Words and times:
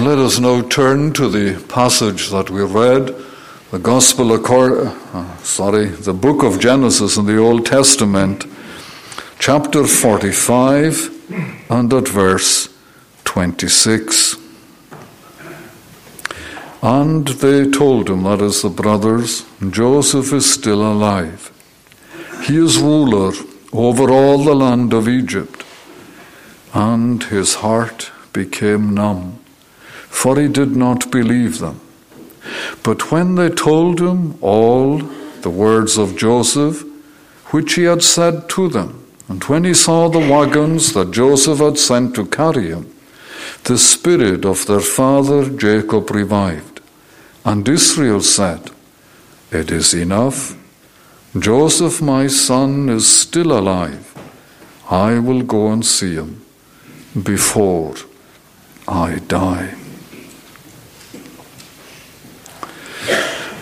Let 0.00 0.18
us 0.18 0.40
now 0.40 0.62
turn 0.62 1.12
to 1.12 1.28
the 1.28 1.62
passage 1.68 2.30
that 2.30 2.48
we 2.48 2.62
read, 2.62 3.14
the 3.70 3.78
Gospel 3.78 4.32
accord, 4.34 4.86
uh, 5.12 5.36
sorry, 5.36 5.88
the 5.88 6.14
book 6.14 6.42
of 6.42 6.58
Genesis 6.58 7.18
in 7.18 7.26
the 7.26 7.36
Old 7.36 7.66
Testament, 7.66 8.46
chapter 9.38 9.86
45 9.86 11.70
and 11.70 11.92
at 11.92 12.08
verse 12.08 12.70
26. 13.24 14.36
And 16.82 17.28
they 17.28 17.70
told 17.70 18.08
him, 18.08 18.22
that 18.22 18.40
is 18.40 18.62
the 18.62 18.70
brothers, 18.70 19.44
Joseph 19.70 20.32
is 20.32 20.52
still 20.52 20.80
alive. 20.80 21.52
He 22.44 22.56
is 22.56 22.78
ruler 22.78 23.32
over 23.74 24.10
all 24.10 24.42
the 24.42 24.54
land 24.54 24.94
of 24.94 25.06
Egypt. 25.06 25.64
And 26.72 27.22
his 27.24 27.56
heart 27.56 28.10
became 28.32 28.94
numb 28.94 29.41
for 30.12 30.38
he 30.38 30.46
did 30.46 30.76
not 30.76 31.10
believe 31.10 31.58
them. 31.58 31.80
But 32.82 33.10
when 33.10 33.34
they 33.34 33.48
told 33.48 34.00
him 34.00 34.36
all 34.40 34.98
the 35.40 35.50
words 35.50 35.96
of 35.96 36.16
Joseph, 36.16 36.84
which 37.46 37.74
he 37.74 37.84
had 37.84 38.02
said 38.02 38.48
to 38.50 38.68
them, 38.68 38.90
and 39.28 39.42
when 39.44 39.64
he 39.64 39.74
saw 39.74 40.08
the 40.08 40.26
wagons 40.34 40.92
that 40.92 41.10
Joseph 41.10 41.58
had 41.58 41.78
sent 41.78 42.14
to 42.14 42.26
carry 42.26 42.68
him, 42.68 42.94
the 43.64 43.78
spirit 43.78 44.44
of 44.44 44.66
their 44.66 44.80
father 44.80 45.48
Jacob 45.48 46.10
revived. 46.10 46.80
And 47.44 47.68
Israel 47.68 48.20
said, 48.20 48.70
It 49.50 49.70
is 49.70 49.94
enough. 49.94 50.56
Joseph, 51.38 52.02
my 52.02 52.26
son, 52.26 52.88
is 52.90 53.08
still 53.08 53.58
alive. 53.58 54.14
I 54.90 55.18
will 55.18 55.42
go 55.42 55.72
and 55.72 55.84
see 55.84 56.14
him 56.14 56.44
before 57.22 57.94
I 58.86 59.20
die. 59.26 59.81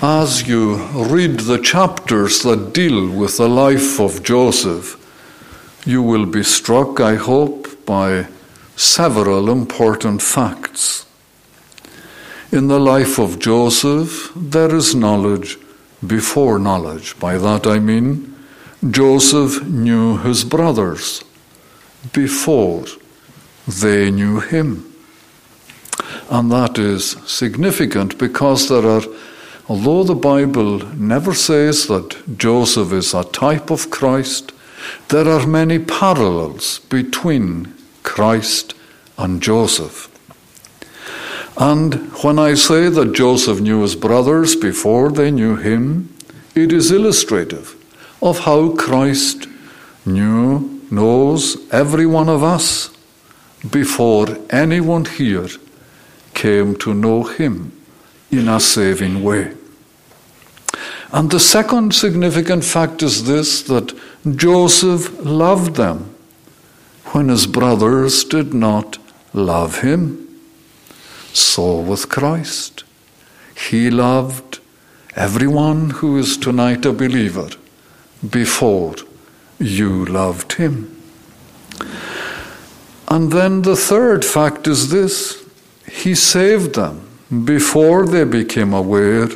As 0.02 0.48
you 0.48 0.76
read 0.94 1.40
the 1.40 1.58
chapters 1.58 2.40
that 2.40 2.72
deal 2.72 3.10
with 3.10 3.36
the 3.36 3.50
life 3.50 4.00
of 4.00 4.22
Joseph, 4.22 4.96
you 5.84 6.02
will 6.02 6.24
be 6.24 6.42
struck, 6.42 7.00
I 7.00 7.16
hope, 7.16 7.84
by 7.84 8.28
several 8.76 9.50
important 9.50 10.22
facts. 10.22 11.04
In 12.50 12.68
the 12.68 12.80
life 12.80 13.18
of 13.18 13.38
Joseph, 13.38 14.32
there 14.34 14.74
is 14.74 14.94
knowledge 14.94 15.58
before 16.06 16.58
knowledge. 16.58 17.18
By 17.18 17.36
that 17.36 17.66
I 17.66 17.78
mean, 17.78 18.34
Joseph 18.90 19.62
knew 19.66 20.16
his 20.16 20.44
brothers 20.44 21.22
before 22.14 22.86
they 23.68 24.10
knew 24.10 24.40
him. 24.40 24.90
And 26.30 26.50
that 26.52 26.78
is 26.78 27.18
significant 27.26 28.16
because 28.16 28.70
there 28.70 28.86
are 28.86 29.02
Although 29.70 30.02
the 30.02 30.16
Bible 30.16 30.78
never 30.96 31.32
says 31.32 31.86
that 31.86 32.36
Joseph 32.36 32.92
is 32.92 33.14
a 33.14 33.22
type 33.22 33.70
of 33.70 33.88
Christ, 33.88 34.50
there 35.10 35.28
are 35.28 35.46
many 35.46 35.78
parallels 35.78 36.80
between 36.88 37.72
Christ 38.02 38.74
and 39.16 39.40
Joseph. 39.40 40.08
And 41.56 41.94
when 42.24 42.36
I 42.36 42.54
say 42.54 42.88
that 42.88 43.14
Joseph 43.14 43.60
knew 43.60 43.82
his 43.82 43.94
brothers 43.94 44.56
before 44.56 45.12
they 45.12 45.30
knew 45.30 45.54
him, 45.54 46.12
it 46.56 46.72
is 46.72 46.90
illustrative 46.90 47.77
of 48.20 48.40
how 48.40 48.72
Christ 48.74 49.46
knew, 50.05 50.82
knows 50.90 51.56
every 51.70 52.06
one 52.06 52.28
of 52.28 52.42
us 52.42 52.90
before 53.70 54.36
anyone 54.50 55.05
here 55.05 55.46
came 56.34 56.74
to 56.78 56.92
know 56.92 57.22
him 57.22 57.70
in 58.32 58.48
a 58.48 58.58
saving 58.58 59.22
way. 59.22 59.55
And 61.12 61.30
the 61.30 61.40
second 61.40 61.95
significant 61.95 62.64
fact 62.64 63.02
is 63.02 63.24
this 63.24 63.62
that 63.62 63.98
Joseph 64.36 65.12
loved 65.24 65.74
them 65.74 66.14
when 67.07 67.29
his 67.29 67.46
brothers 67.46 68.23
did 68.23 68.55
not 68.55 68.98
love 69.33 69.80
him. 69.80 70.29
So 71.33 71.80
with 71.80 72.08
Christ. 72.08 72.84
He 73.57 73.90
loved 73.90 74.61
everyone 75.17 75.90
who 75.90 76.17
is 76.17 76.36
tonight 76.36 76.86
a 76.86 76.92
believer 76.92 77.51
before 78.29 78.95
you 79.58 80.05
loved 80.07 80.55
him. 80.55 80.96
And 83.08 83.33
then 83.33 83.63
the 83.63 83.77
third 83.77 84.24
fact 84.24 84.68
is 84.68 84.90
this 84.90 85.45
He 85.90 86.14
saved 86.14 86.77
them 86.77 87.08
before 87.45 88.07
they 88.07 88.24
became 88.24 88.73
aware 88.73 89.29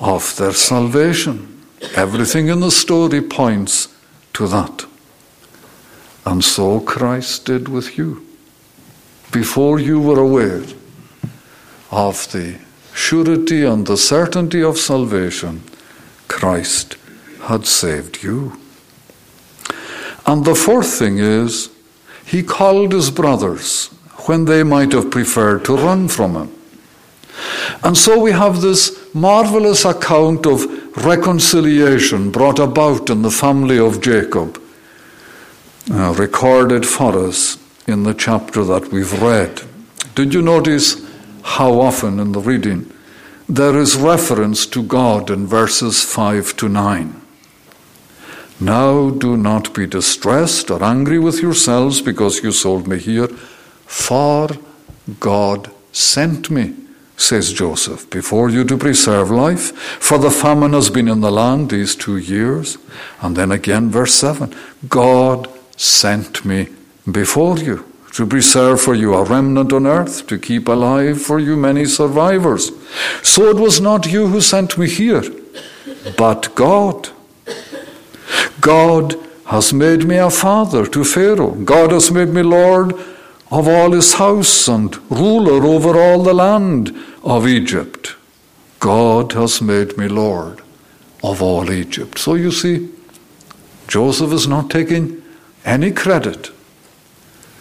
of 0.00 0.36
their 0.36 0.52
salvation. 0.52 1.62
Everything 1.94 2.48
in 2.48 2.60
the 2.60 2.70
story 2.70 3.20
points 3.22 3.94
to 4.34 4.46
that. 4.48 4.86
And 6.24 6.44
so 6.44 6.80
Christ 6.80 7.44
did 7.44 7.68
with 7.68 7.96
you. 7.96 8.26
Before 9.32 9.78
you 9.78 10.00
were 10.00 10.20
aware 10.20 10.64
of 11.90 12.30
the 12.32 12.58
surety 12.94 13.64
and 13.64 13.86
the 13.86 13.96
certainty 13.96 14.62
of 14.62 14.78
salvation, 14.78 15.62
Christ 16.28 16.96
had 17.42 17.66
saved 17.66 18.22
you. 18.22 18.58
And 20.26 20.44
the 20.44 20.54
fourth 20.54 20.98
thing 20.98 21.18
is, 21.18 21.70
he 22.24 22.42
called 22.42 22.92
his 22.92 23.10
brothers 23.10 23.86
when 24.26 24.46
they 24.46 24.64
might 24.64 24.92
have 24.92 25.10
preferred 25.10 25.64
to 25.66 25.76
run 25.76 26.08
from 26.08 26.34
him. 26.34 26.52
And 27.84 27.96
so 27.96 28.18
we 28.18 28.32
have 28.32 28.60
this 28.60 28.95
marvelous 29.16 29.86
account 29.86 30.44
of 30.46 30.62
reconciliation 31.06 32.30
brought 32.30 32.58
about 32.58 33.08
in 33.08 33.22
the 33.22 33.30
family 33.30 33.78
of 33.78 34.02
Jacob, 34.02 34.62
uh, 35.90 36.12
recorded 36.18 36.84
for 36.84 37.18
us 37.26 37.56
in 37.86 38.02
the 38.02 38.12
chapter 38.12 38.62
that 38.62 38.92
we've 38.92 39.22
read. 39.22 39.62
Did 40.14 40.34
you 40.34 40.42
notice 40.42 41.02
how 41.42 41.80
often 41.80 42.20
in 42.20 42.32
the 42.32 42.40
reading 42.40 42.92
there 43.48 43.78
is 43.78 43.96
reference 43.96 44.66
to 44.66 44.82
God 44.82 45.30
in 45.30 45.46
verses 45.46 46.04
5 46.04 46.54
to 46.58 46.68
9? 46.68 47.22
Now 48.60 49.08
do 49.08 49.38
not 49.38 49.72
be 49.72 49.86
distressed 49.86 50.70
or 50.70 50.84
angry 50.84 51.18
with 51.18 51.40
yourselves 51.40 52.02
because 52.02 52.42
you 52.42 52.52
sold 52.52 52.86
me 52.86 52.98
here, 52.98 53.28
for 53.86 54.50
God 55.20 55.70
sent 55.92 56.50
me 56.50 56.74
says 57.16 57.52
Joseph, 57.52 58.08
before 58.10 58.50
you 58.50 58.64
to 58.64 58.76
preserve 58.76 59.30
life, 59.30 59.76
for 59.76 60.18
the 60.18 60.30
famine 60.30 60.72
has 60.74 60.90
been 60.90 61.08
in 61.08 61.20
the 61.20 61.30
land 61.30 61.70
these 61.70 61.96
two 61.96 62.16
years. 62.16 62.78
And 63.20 63.36
then 63.36 63.50
again, 63.52 63.90
verse 63.90 64.14
7 64.14 64.54
God 64.88 65.48
sent 65.76 66.44
me 66.44 66.68
before 67.10 67.58
you 67.58 67.84
to 68.12 68.26
preserve 68.26 68.80
for 68.80 68.94
you 68.94 69.14
a 69.14 69.24
remnant 69.24 69.72
on 69.72 69.86
earth, 69.86 70.26
to 70.26 70.38
keep 70.38 70.68
alive 70.68 71.20
for 71.20 71.38
you 71.38 71.56
many 71.56 71.84
survivors. 71.84 72.70
So 73.22 73.50
it 73.50 73.56
was 73.56 73.80
not 73.80 74.06
you 74.06 74.28
who 74.28 74.40
sent 74.40 74.78
me 74.78 74.88
here, 74.88 75.22
but 76.16 76.54
God. 76.54 77.10
God 78.60 79.14
has 79.46 79.72
made 79.72 80.04
me 80.04 80.16
a 80.16 80.30
father 80.30 80.86
to 80.86 81.04
Pharaoh. 81.04 81.52
God 81.52 81.92
has 81.92 82.10
made 82.10 82.28
me 82.28 82.42
Lord 82.42 82.94
of 83.50 83.68
all 83.68 83.92
his 83.92 84.14
house 84.14 84.66
and 84.66 84.96
ruler 85.10 85.64
over 85.64 85.98
all 85.98 86.22
the 86.22 86.34
land 86.34 86.96
of 87.22 87.46
Egypt. 87.46 88.16
God 88.80 89.32
has 89.32 89.62
made 89.62 89.96
me 89.96 90.08
Lord 90.08 90.62
of 91.22 91.40
all 91.42 91.70
Egypt. 91.70 92.18
So 92.18 92.34
you 92.34 92.50
see, 92.50 92.90
Joseph 93.86 94.32
is 94.32 94.48
not 94.48 94.70
taking 94.70 95.22
any 95.64 95.92
credit 95.92 96.48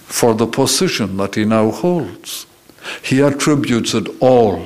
for 0.06 0.34
the 0.34 0.48
position 0.48 1.18
that 1.18 1.36
he 1.36 1.46
now 1.46 1.72
holds. 1.72 2.48
He 3.02 3.22
attributes 3.22 3.94
it 3.94 4.08
all 4.20 4.66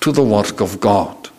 to 0.00 0.12
the 0.12 0.22
work 0.22 0.60
of 0.60 0.80
God. 0.80 1.30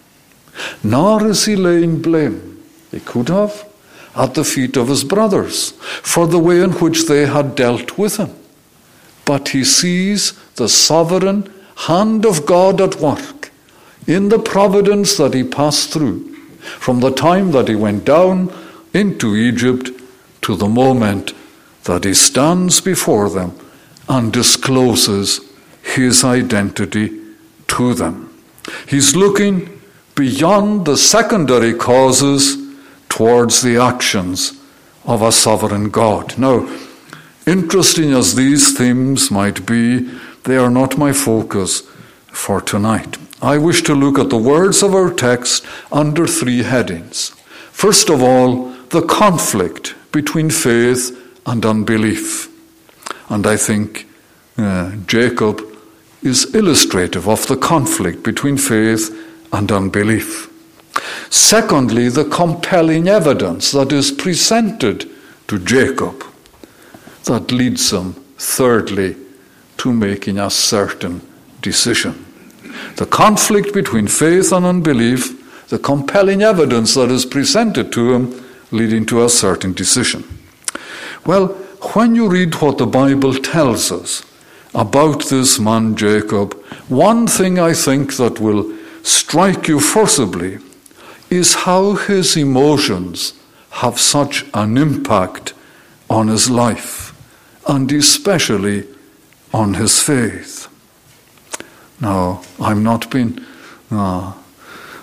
Nor 0.84 1.28
is 1.28 1.46
he 1.46 1.56
laying 1.56 2.02
blame. 2.02 2.64
He 2.92 3.02
could 3.02 3.28
have 3.28 3.68
at 4.16 4.34
the 4.34 4.46
feet 4.46 4.78
of 4.78 4.88
his 4.88 5.04
brothers 5.04 5.72
for 6.02 6.28
the 6.28 6.40
way 6.40 6.62
in 6.62 6.72
which 6.72 7.08
they 7.08 7.26
had 7.26 7.56
dealt 7.56 7.98
with 7.98 8.18
him 8.18 8.34
but 9.26 9.50
he 9.50 9.64
sees 9.64 10.34
the 10.56 10.70
sovereign 10.70 11.52
hand 11.88 12.26
of 12.26 12.46
God 12.46 12.80
at 12.80 12.96
work 12.96 13.52
in 14.08 14.30
the 14.30 14.40
providence 14.40 15.18
that 15.18 15.34
he 15.34 15.44
passed 15.44 15.92
through 15.92 16.34
from 16.60 17.00
the 17.00 17.12
time 17.12 17.52
that 17.52 17.68
he 17.68 17.76
went 17.76 18.06
down 18.06 18.54
into 18.94 19.36
Egypt 19.36 19.90
to 20.42 20.56
the 20.56 20.70
moment 20.70 21.34
that 21.84 22.04
he 22.04 22.14
stands 22.14 22.82
before 22.82 23.30
them 23.30 23.58
and 24.08 24.32
discloses 24.32 25.42
his 25.82 26.24
identity 26.24 27.20
to 27.68 27.94
them. 27.94 28.32
He's 28.88 29.16
looking 29.16 29.82
beyond 30.16 30.86
the 30.86 30.98
secondary 30.98 31.74
causes 31.74 32.58
towards 33.10 33.62
the 33.62 33.78
actions 33.78 34.54
of 35.06 35.22
a 35.22 35.32
sovereign 35.32 35.90
God. 35.90 36.38
Now, 36.38 36.68
Interesting 37.46 38.12
as 38.12 38.34
these 38.34 38.76
themes 38.76 39.30
might 39.30 39.68
be, 39.68 40.10
they 40.46 40.58
are 40.58 40.72
not 40.72 40.98
my 40.98 41.14
focus 41.14 41.82
for 42.28 42.60
tonight. 42.60 43.18
I 43.42 43.60
wish 43.60 43.84
to 43.84 43.94
look 43.94 44.18
at 44.18 44.32
the 44.32 44.38
words 44.38 44.82
of 44.82 44.96
our 44.96 45.14
text 45.14 45.64
under 45.92 46.26
three 46.26 46.64
headings. 46.64 47.30
First 47.72 48.10
of 48.10 48.24
all, 48.24 48.70
the 48.90 49.04
conflict 49.04 49.94
between 50.12 50.50
faith 50.50 51.16
and 51.46 51.64
unbelief. 51.64 52.50
And 53.30 53.46
I 53.46 53.58
think 53.58 54.08
uh, 54.58 54.96
Jacob 55.06 55.62
is 56.24 56.56
illustrative 56.56 57.30
of 57.30 57.46
the 57.48 57.58
conflict 57.58 58.24
between 58.24 58.58
faith 58.58 59.16
and 59.54 59.72
unbelief. 59.72 60.50
Secondly, 61.30 62.10
the 62.10 62.26
compelling 62.26 63.08
evidence 63.08 63.72
that 63.74 63.92
is 63.92 64.12
presented 64.12 65.08
to 65.48 65.60
Jacob 65.60 66.24
that 67.26 67.52
leads 67.52 67.92
them, 67.92 68.14
thirdly, 68.38 69.16
to 69.78 69.92
making 69.94 70.40
a 70.40 70.50
certain 70.50 71.22
decision. 71.62 72.26
The 72.96 73.06
conflict 73.06 73.74
between 73.74 74.08
faith 74.08 74.52
and 74.52 74.66
unbelief, 74.66 75.68
the 75.70 75.80
compelling 75.80 76.42
evidence 76.42 76.94
that 76.94 77.10
is 77.10 77.26
presented 77.26 77.92
to 77.94 78.14
him, 78.14 78.46
leading 78.72 79.06
to 79.08 79.24
a 79.24 79.30
certain 79.30 79.74
decision. 79.74 80.24
Well, 81.26 81.48
when 81.94 82.16
you 82.16 82.30
read 82.30 82.56
what 82.56 82.78
the 82.78 82.86
Bible 82.86 83.34
tells 83.34 83.92
us 83.92 84.24
about 84.74 85.26
this 85.26 85.60
man 85.60 85.96
Jacob, 85.96 86.54
one 86.88 87.28
thing 87.28 87.60
I 87.60 87.74
think 87.74 88.18
that 88.18 88.40
will 88.40 88.76
strike 89.04 89.68
you 89.68 89.80
forcibly 89.80 90.60
is 91.30 91.54
how 91.54 91.94
his 91.94 92.36
emotions 92.38 93.34
have 93.70 94.00
such 94.00 94.46
an 94.54 94.78
impact 94.78 95.54
on 96.10 96.28
his 96.28 96.50
life, 96.50 97.05
and 97.68 97.92
especially 97.92 98.86
on 99.54 99.76
his 99.76 100.02
faith. 100.02 100.68
Now, 102.00 102.44
I'm 102.60 102.84
not 102.84 103.10
being 103.10 103.40
uh, 103.90 104.34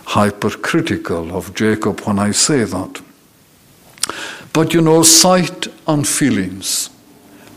hypercritical 0.06 1.34
of 1.34 1.54
Jacob 1.54 2.00
when 2.00 2.18
I 2.18 2.32
say 2.32 2.64
that. 2.64 3.00
But 4.52 4.74
you 4.74 4.82
know, 4.82 5.02
sight 5.02 5.68
and 5.86 6.06
feelings 6.06 6.90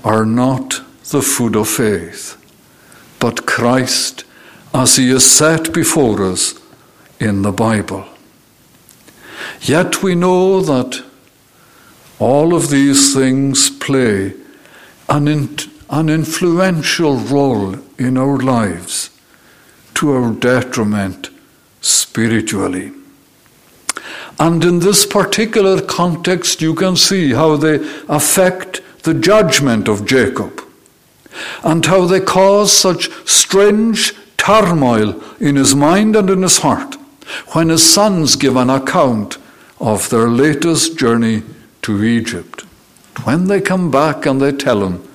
are 0.03 0.25
not 0.25 0.81
the 1.09 1.21
food 1.21 1.55
of 1.55 1.67
faith, 1.67 2.37
but 3.19 3.45
Christ 3.45 4.23
as 4.73 4.95
he 4.95 5.09
is 5.09 5.25
set 5.29 5.73
before 5.73 6.23
us 6.23 6.59
in 7.19 7.41
the 7.41 7.51
Bible. 7.51 8.05
Yet 9.61 10.03
we 10.03 10.15
know 10.15 10.61
that 10.61 11.03
all 12.19 12.55
of 12.55 12.69
these 12.69 13.13
things 13.13 13.69
play 13.69 14.33
an, 15.09 15.27
in, 15.27 15.57
an 15.89 16.09
influential 16.09 17.17
role 17.17 17.75
in 17.97 18.17
our 18.17 18.37
lives 18.37 19.09
to 19.95 20.11
our 20.11 20.33
detriment 20.33 21.29
spiritually. 21.81 22.91
And 24.39 24.63
in 24.65 24.79
this 24.79 25.05
particular 25.05 25.81
context, 25.81 26.61
you 26.61 26.75
can 26.75 26.95
see 26.95 27.33
how 27.33 27.55
they 27.55 27.75
affect 28.09 28.81
the 29.03 29.13
judgment 29.13 29.87
of 29.87 30.05
Jacob 30.05 30.61
and 31.63 31.85
how 31.85 32.05
they 32.05 32.19
cause 32.19 32.71
such 32.71 33.09
strange 33.25 34.13
turmoil 34.37 35.21
in 35.39 35.55
his 35.55 35.75
mind 35.75 36.15
and 36.15 36.29
in 36.29 36.41
his 36.41 36.59
heart 36.59 36.95
when 37.53 37.69
his 37.69 37.83
sons 37.83 38.35
give 38.35 38.55
an 38.55 38.69
account 38.69 39.37
of 39.79 40.09
their 40.09 40.29
latest 40.29 40.97
journey 40.97 41.43
to 41.81 42.03
Egypt. 42.03 42.64
When 43.23 43.47
they 43.47 43.61
come 43.61 43.89
back 43.89 44.25
and 44.25 44.41
they 44.41 44.51
tell 44.51 44.85
him 44.85 45.07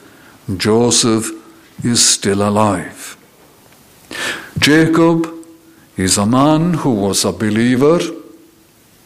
Joseph 0.56 1.30
is 1.84 2.04
still 2.04 2.42
alive. 2.48 3.16
Jacob 4.58 5.32
is 5.96 6.18
a 6.18 6.26
man 6.26 6.74
who 6.74 6.90
was 6.90 7.24
a 7.24 7.32
believer, 7.32 8.00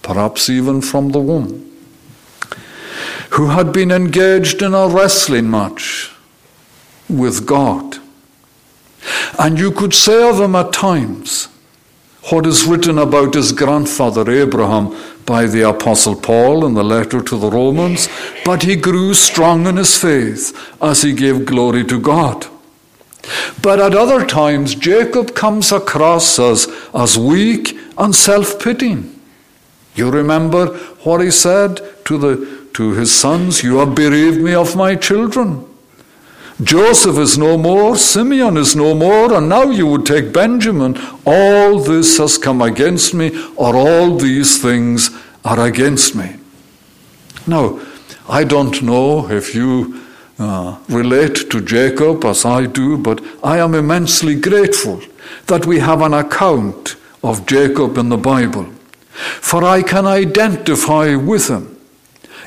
perhaps 0.02 0.48
even 0.48 0.80
from 0.80 1.10
the 1.10 1.20
womb, 1.20 1.70
who 3.30 3.48
had 3.48 3.72
been 3.72 3.90
engaged 3.90 4.62
in 4.62 4.74
a 4.74 4.88
wrestling 4.88 5.50
match 5.50 6.10
with 7.08 7.46
God. 7.46 7.98
And 9.38 9.58
you 9.58 9.70
could 9.70 9.92
say 9.92 10.28
of 10.28 10.40
him 10.40 10.54
at 10.54 10.72
times 10.72 11.48
what 12.30 12.46
is 12.46 12.64
written 12.64 12.98
about 12.98 13.34
his 13.34 13.52
grandfather 13.52 14.30
Abraham 14.30 14.96
by 15.26 15.46
the 15.46 15.68
Apostle 15.68 16.16
Paul 16.16 16.66
in 16.66 16.74
the 16.74 16.84
letter 16.84 17.22
to 17.22 17.38
the 17.38 17.50
Romans, 17.50 18.08
but 18.44 18.62
he 18.62 18.76
grew 18.76 19.14
strong 19.14 19.66
in 19.66 19.76
his 19.76 19.96
faith 19.96 20.56
as 20.82 21.02
he 21.02 21.12
gave 21.12 21.46
glory 21.46 21.84
to 21.84 21.98
God. 22.00 22.46
But 23.62 23.80
at 23.80 23.94
other 23.94 24.26
times, 24.26 24.74
Jacob 24.74 25.34
comes 25.34 25.72
across 25.72 26.38
as, 26.38 26.68
as 26.92 27.16
weak 27.16 27.78
and 27.96 28.14
self 28.14 28.60
pitying. 28.62 29.18
You 29.94 30.10
remember 30.10 30.76
what 31.04 31.20
he 31.20 31.30
said 31.30 31.80
to, 32.06 32.18
the, 32.18 32.68
to 32.74 32.92
his 32.92 33.14
sons 33.14 33.62
You 33.62 33.78
have 33.78 33.94
bereaved 33.94 34.40
me 34.40 34.54
of 34.54 34.76
my 34.76 34.96
children. 34.96 35.64
Joseph 36.62 37.18
is 37.18 37.36
no 37.36 37.58
more, 37.58 37.96
Simeon 37.96 38.56
is 38.56 38.76
no 38.76 38.94
more, 38.94 39.34
and 39.34 39.48
now 39.48 39.64
you 39.64 39.88
would 39.88 40.06
take 40.06 40.32
Benjamin. 40.32 40.96
All 41.26 41.80
this 41.80 42.18
has 42.18 42.38
come 42.38 42.62
against 42.62 43.12
me, 43.12 43.32
or 43.56 43.74
all 43.74 44.16
these 44.16 44.62
things 44.62 45.10
are 45.44 45.66
against 45.66 46.14
me. 46.14 46.36
Now, 47.46 47.80
I 48.28 48.44
don't 48.44 48.82
know 48.82 49.28
if 49.28 49.54
you 49.54 50.00
uh, 50.38 50.78
relate 50.88 51.50
to 51.50 51.60
Jacob 51.60 52.24
as 52.24 52.44
I 52.44 52.66
do, 52.66 52.98
but 52.98 53.20
I 53.42 53.58
am 53.58 53.74
immensely 53.74 54.34
grateful 54.34 55.02
that 55.46 55.66
we 55.66 55.80
have 55.80 56.02
an 56.02 56.14
account 56.14 56.96
of 57.24 57.46
Jacob 57.46 57.98
in 57.98 58.10
the 58.10 58.16
Bible, 58.16 58.66
for 59.10 59.64
I 59.64 59.82
can 59.82 60.06
identify 60.06 61.16
with 61.16 61.48
him 61.48 61.76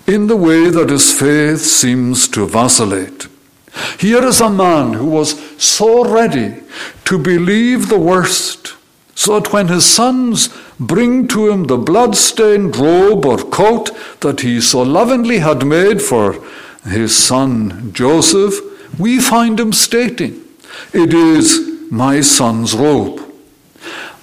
in 0.08 0.28
the 0.28 0.38
way 0.38 0.70
that 0.70 0.90
his 0.90 1.12
faith 1.12 1.60
seems 1.60 2.30
to 2.30 2.48
vacillate. 2.48 3.28
Here 4.00 4.24
is 4.24 4.42
a 4.42 4.50
man 4.50 4.94
who 4.94 5.06
was 5.06 5.40
so 5.62 6.04
ready 6.04 6.64
to 7.06 7.18
believe 7.18 7.90
the 7.90 8.00
worst, 8.00 8.76
so 9.16 9.40
that 9.40 9.52
when 9.52 9.68
his 9.68 9.86
sons 9.86 10.50
bring 10.80 11.28
to 11.30 11.50
him 11.50 11.66
the 11.66 11.78
blood-stained 11.78 12.76
robe 12.78 13.26
or 13.26 13.38
coat 13.38 13.90
that 14.22 14.42
he 14.42 14.62
so 14.62 14.82
lovingly 14.82 15.40
had 15.40 15.66
made 15.66 16.02
for 16.02 16.44
his 16.84 17.18
son 17.18 17.92
Joseph, 17.94 18.56
we 19.00 19.20
find 19.20 19.60
him 19.60 19.74
stating, 19.74 20.44
It 20.94 21.14
is 21.14 21.92
my 21.92 22.22
son's 22.22 22.76
robe. 22.76 23.22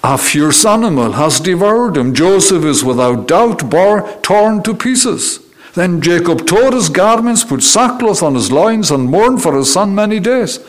A 0.03 0.17
fierce 0.17 0.65
animal 0.65 1.13
has 1.13 1.39
devoured 1.39 1.97
him. 1.97 2.13
Joseph 2.13 2.63
is 2.63 2.83
without 2.83 3.27
doubt 3.27 3.69
bar, 3.69 4.19
torn 4.21 4.61
to 4.63 4.75
pieces. 4.75 5.39
Then 5.75 6.01
Jacob 6.01 6.47
tore 6.47 6.71
his 6.71 6.89
garments, 6.89 7.43
put 7.43 7.61
sackcloth 7.61 8.23
on 8.23 8.35
his 8.35 8.51
loins, 8.51 8.91
and 8.91 9.11
mourned 9.11 9.43
for 9.43 9.55
his 9.55 9.71
son 9.71 9.93
many 9.93 10.19
days. 10.21 10.59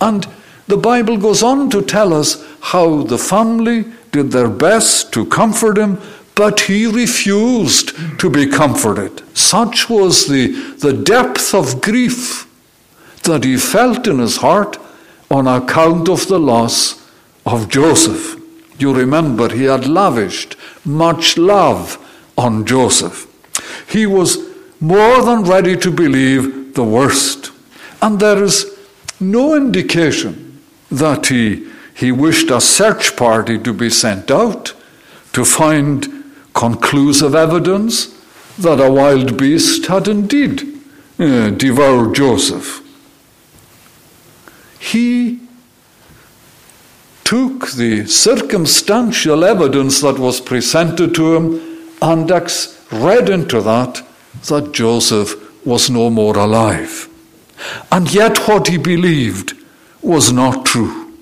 And 0.00 0.26
the 0.68 0.76
Bible 0.76 1.16
goes 1.16 1.42
on 1.42 1.70
to 1.70 1.82
tell 1.82 2.14
us 2.14 2.42
how 2.60 3.02
the 3.02 3.18
family 3.18 3.84
did 4.12 4.30
their 4.30 4.48
best 4.48 5.12
to 5.12 5.26
comfort 5.26 5.76
him, 5.76 6.00
but 6.36 6.60
he 6.60 6.86
refused 6.86 7.92
to 8.20 8.30
be 8.30 8.46
comforted. 8.46 9.22
Such 9.36 9.90
was 9.90 10.28
the, 10.28 10.52
the 10.78 10.92
depth 10.92 11.52
of 11.52 11.82
grief 11.82 12.48
that 13.24 13.44
he 13.44 13.56
felt 13.56 14.06
in 14.06 14.20
his 14.20 14.38
heart 14.38 14.78
on 15.30 15.46
account 15.46 16.08
of 16.08 16.28
the 16.28 16.38
loss 16.38 17.04
of 17.44 17.68
Joseph. 17.68 18.40
You 18.78 18.94
remember 18.94 19.52
he 19.52 19.64
had 19.64 19.86
lavished 19.86 20.56
much 20.84 21.36
love 21.36 21.98
on 22.36 22.64
Joseph. 22.64 23.26
He 23.94 24.06
was 24.06 24.38
more 24.80 25.22
than 25.22 25.44
ready 25.44 25.76
to 25.76 25.88
believe 25.88 26.74
the 26.74 26.82
worst. 26.82 27.52
And 28.02 28.18
there 28.18 28.42
is 28.42 28.66
no 29.20 29.54
indication 29.54 30.60
that 30.90 31.26
he, 31.26 31.68
he 31.94 32.10
wished 32.10 32.50
a 32.50 32.60
search 32.60 33.14
party 33.14 33.56
to 33.60 33.72
be 33.72 33.88
sent 33.88 34.32
out 34.32 34.74
to 35.32 35.44
find 35.44 36.24
conclusive 36.54 37.36
evidence 37.36 38.20
that 38.58 38.80
a 38.80 38.90
wild 38.90 39.38
beast 39.38 39.86
had 39.86 40.08
indeed 40.08 40.62
uh, 41.20 41.50
devoured 41.50 42.16
Joseph. 42.16 42.82
He 44.80 45.38
took 47.22 47.70
the 47.70 48.06
circumstantial 48.06 49.44
evidence 49.44 50.00
that 50.00 50.18
was 50.18 50.40
presented 50.40 51.14
to 51.14 51.36
him 51.36 51.88
and 52.02 52.28
read 52.94 53.28
into 53.28 53.60
that 53.60 54.02
that 54.48 54.72
Joseph 54.72 55.34
was 55.66 55.90
no 55.90 56.10
more 56.10 56.36
alive. 56.36 57.08
And 57.90 58.12
yet, 58.12 58.48
what 58.48 58.68
he 58.68 58.76
believed 58.76 59.54
was 60.02 60.32
not 60.32 60.66
true. 60.66 61.12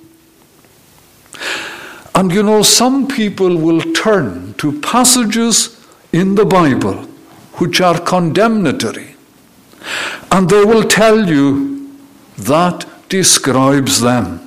And 2.15 2.33
you 2.33 2.43
know, 2.43 2.63
some 2.63 3.07
people 3.07 3.57
will 3.57 3.81
turn 3.93 4.55
to 4.55 4.81
passages 4.81 5.79
in 6.13 6.35
the 6.35 6.45
Bible 6.45 7.09
which 7.55 7.81
are 7.81 7.99
condemnatory, 8.01 9.15
and 10.31 10.49
they 10.49 10.65
will 10.65 10.85
tell 10.85 11.29
you 11.29 11.97
that 12.39 12.87
describes 13.09 14.01
them. 14.01 14.42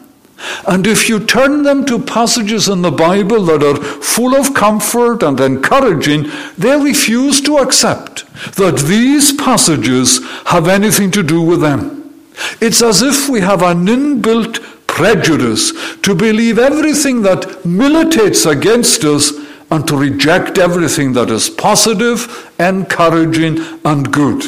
And 0.67 0.85
if 0.85 1.07
you 1.07 1.19
turn 1.25 1.63
them 1.63 1.85
to 1.85 1.99
passages 1.99 2.67
in 2.67 2.81
the 2.81 2.91
Bible 2.91 3.43
that 3.45 3.63
are 3.63 3.81
full 4.01 4.35
of 4.35 4.53
comfort 4.53 5.23
and 5.23 5.39
encouraging, 5.39 6.29
they 6.57 6.75
refuse 6.77 7.41
to 7.41 7.57
accept 7.57 8.25
that 8.55 8.79
these 8.79 9.33
passages 9.33 10.19
have 10.45 10.67
anything 10.67 11.11
to 11.11 11.23
do 11.23 11.41
with 11.41 11.61
them. 11.61 12.13
It's 12.59 12.81
as 12.81 13.01
if 13.01 13.29
we 13.29 13.41
have 13.41 13.61
an 13.61 13.85
inbuilt 13.85 14.61
prejudice 14.87 15.71
to 15.97 16.15
believe 16.15 16.59
everything 16.59 17.21
that 17.21 17.65
militates 17.65 18.45
against 18.45 19.03
us 19.03 19.31
and 19.71 19.87
to 19.87 19.97
reject 19.97 20.57
everything 20.57 21.13
that 21.13 21.29
is 21.29 21.49
positive, 21.49 22.51
encouraging, 22.59 23.79
and 23.83 24.11
good. 24.11 24.43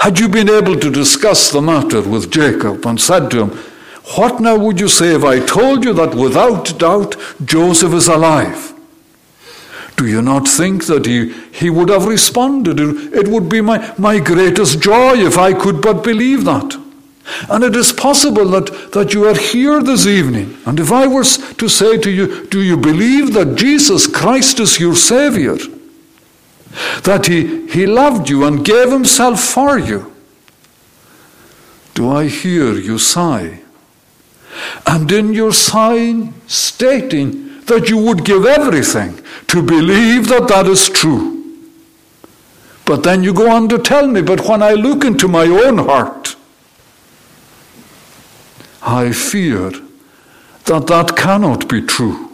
Had 0.00 0.18
you 0.18 0.28
been 0.28 0.50
able 0.50 0.78
to 0.78 0.90
discuss 0.90 1.50
the 1.50 1.62
matter 1.62 2.02
with 2.02 2.30
Jacob 2.30 2.84
and 2.84 3.00
said 3.00 3.30
to 3.30 3.46
him, 3.46 3.58
What 4.16 4.40
now 4.40 4.56
would 4.56 4.80
you 4.80 4.88
say 4.88 5.14
if 5.14 5.24
I 5.24 5.44
told 5.44 5.84
you 5.84 5.92
that 5.94 6.14
without 6.14 6.78
doubt 6.78 7.16
Joseph 7.44 7.92
is 7.92 8.08
alive? 8.08 8.72
Do 9.96 10.06
you 10.06 10.22
not 10.22 10.46
think 10.46 10.86
that 10.86 11.06
he, 11.06 11.32
he 11.52 11.70
would 11.70 11.88
have 11.88 12.06
responded? 12.06 12.78
It 12.78 13.28
would 13.28 13.48
be 13.48 13.60
my, 13.60 13.94
my 13.98 14.20
greatest 14.20 14.80
joy 14.80 15.16
if 15.16 15.36
I 15.36 15.52
could 15.52 15.82
but 15.82 16.04
believe 16.04 16.44
that. 16.44 16.80
And 17.50 17.62
it 17.64 17.76
is 17.76 17.92
possible 17.92 18.46
that, 18.50 18.92
that 18.92 19.12
you 19.12 19.26
are 19.26 19.36
here 19.36 19.82
this 19.82 20.06
evening. 20.06 20.56
And 20.64 20.80
if 20.80 20.90
I 20.90 21.06
was 21.06 21.36
to 21.54 21.68
say 21.68 21.98
to 21.98 22.10
you, 22.10 22.46
Do 22.46 22.62
you 22.62 22.76
believe 22.76 23.34
that 23.34 23.56
Jesus 23.56 24.06
Christ 24.06 24.60
is 24.60 24.80
your 24.80 24.94
Savior? 24.94 25.56
That 27.02 27.26
he, 27.26 27.66
he 27.66 27.86
loved 27.86 28.30
you 28.30 28.44
and 28.44 28.64
gave 28.64 28.90
Himself 28.90 29.40
for 29.40 29.78
you? 29.78 30.14
Do 31.94 32.10
I 32.10 32.28
hear 32.28 32.74
you 32.74 32.98
sigh? 32.98 33.60
And 34.86 35.10
in 35.10 35.32
your 35.32 35.52
sign 35.52 36.34
stating 36.46 37.60
that 37.66 37.88
you 37.88 37.98
would 37.98 38.24
give 38.24 38.46
everything 38.46 39.20
to 39.48 39.62
believe 39.62 40.28
that 40.28 40.48
that 40.48 40.66
is 40.66 40.88
true. 40.88 41.38
But 42.84 43.02
then 43.02 43.22
you 43.22 43.34
go 43.34 43.50
on 43.50 43.68
to 43.68 43.78
tell 43.78 44.06
me, 44.06 44.22
but 44.22 44.48
when 44.48 44.62
I 44.62 44.72
look 44.72 45.04
into 45.04 45.28
my 45.28 45.44
own 45.44 45.78
heart, 45.78 46.36
I 48.82 49.12
fear 49.12 49.70
that 50.64 50.86
that 50.86 51.16
cannot 51.16 51.68
be 51.68 51.82
true. 51.82 52.30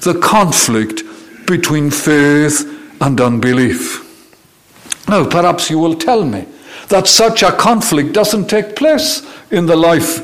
The 0.00 0.18
conflict 0.18 1.02
between 1.46 1.90
faith 1.90 2.66
and 3.00 3.20
unbelief. 3.20 4.06
Now, 5.08 5.28
perhaps 5.28 5.70
you 5.70 5.78
will 5.78 5.94
tell 5.94 6.24
me 6.24 6.46
that 6.88 7.06
such 7.06 7.42
a 7.42 7.52
conflict 7.52 8.12
doesn't 8.12 8.48
take 8.48 8.76
place 8.76 9.22
in 9.50 9.66
the 9.66 9.76
life 9.76 10.20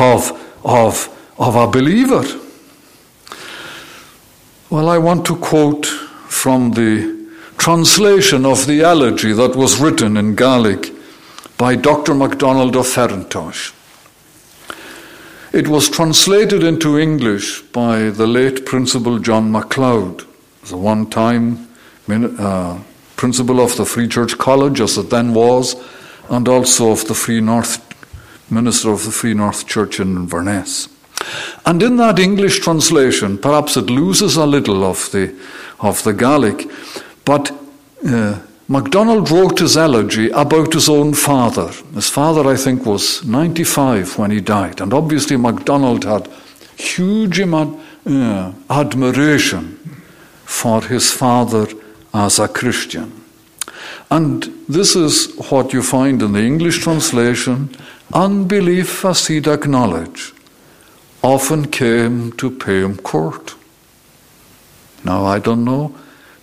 of, 0.00 0.30
of, 0.64 1.08
of 1.38 1.56
a 1.56 1.66
believer. 1.66 2.24
Well, 4.70 4.88
I 4.88 4.98
want 4.98 5.26
to 5.26 5.36
quote 5.36 5.86
from 5.86 6.72
the 6.72 7.28
translation 7.58 8.46
of 8.46 8.66
the 8.66 8.80
elegy 8.80 9.32
that 9.32 9.54
was 9.54 9.78
written 9.78 10.16
in 10.16 10.34
Gaelic 10.34 10.92
by 11.58 11.76
Dr. 11.76 12.14
MacDonald 12.14 12.74
of 12.74 12.86
Ferintosh. 12.86 13.72
It 15.52 15.68
was 15.68 15.90
translated 15.90 16.64
into 16.64 16.98
English 16.98 17.60
by 17.60 18.08
the 18.08 18.26
late 18.26 18.64
Principal 18.64 19.18
John 19.18 19.52
MacLeod, 19.52 20.26
the 20.64 20.78
one 20.78 21.10
time 21.10 21.68
uh, 22.08 22.80
principal 23.16 23.60
of 23.60 23.76
the 23.76 23.84
Free 23.84 24.08
Church 24.08 24.38
College, 24.38 24.80
as 24.80 24.96
it 24.96 25.10
then 25.10 25.34
was, 25.34 25.76
and 26.30 26.48
also 26.48 26.90
of 26.90 27.06
the 27.06 27.14
Free 27.14 27.40
North, 27.40 27.91
minister 28.50 28.90
of 28.90 29.04
the 29.04 29.10
Free 29.10 29.34
North 29.34 29.66
Church 29.66 30.00
in 30.00 30.16
Inverness. 30.16 30.88
And 31.64 31.82
in 31.82 31.96
that 31.96 32.18
English 32.18 32.60
translation, 32.60 33.38
perhaps 33.38 33.76
it 33.76 33.88
loses 33.88 34.36
a 34.36 34.46
little 34.46 34.84
of 34.84 35.10
the, 35.12 35.34
of 35.80 36.02
the 36.02 36.12
Gaelic, 36.12 36.68
but 37.24 37.52
uh, 38.06 38.40
MacDonald 38.68 39.30
wrote 39.30 39.58
his 39.58 39.76
elegy 39.76 40.30
about 40.30 40.72
his 40.72 40.88
own 40.88 41.14
father. 41.14 41.70
His 41.94 42.08
father, 42.08 42.48
I 42.48 42.56
think, 42.56 42.86
was 42.86 43.24
95 43.24 44.18
when 44.18 44.30
he 44.30 44.40
died. 44.40 44.80
And 44.80 44.94
obviously, 44.94 45.36
MacDonald 45.36 46.04
had 46.04 46.28
huge 46.76 47.40
uh, 47.40 48.52
admiration 48.70 49.78
for 50.44 50.80
his 50.82 51.12
father 51.12 51.66
as 52.14 52.38
a 52.38 52.48
Christian. 52.48 53.12
And 54.10 54.44
this 54.68 54.96
is 54.96 55.34
what 55.50 55.72
you 55.72 55.82
find 55.82 56.22
in 56.22 56.32
the 56.32 56.42
English 56.42 56.82
translation 56.82 57.74
unbelief, 58.12 59.04
as 59.04 59.26
he'd 59.26 59.48
acknowledge, 59.48 60.32
often 61.22 61.66
came 61.66 62.32
to 62.32 62.50
pay 62.50 62.80
him 62.80 62.96
court. 62.96 63.54
Now, 65.04 65.24
I 65.24 65.38
don't 65.38 65.64
know, 65.64 65.94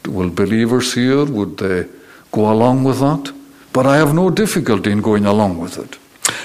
will 0.07 0.29
believers 0.29 0.93
here, 0.93 1.25
would 1.25 1.57
they? 1.57 1.87
go 2.31 2.51
along 2.51 2.83
with 2.83 2.99
that. 2.99 3.33
But 3.73 3.85
I 3.85 3.97
have 3.97 4.13
no 4.13 4.29
difficulty 4.29 4.91
in 4.91 5.01
going 5.01 5.25
along 5.25 5.59
with 5.59 5.77
it. 5.77 5.97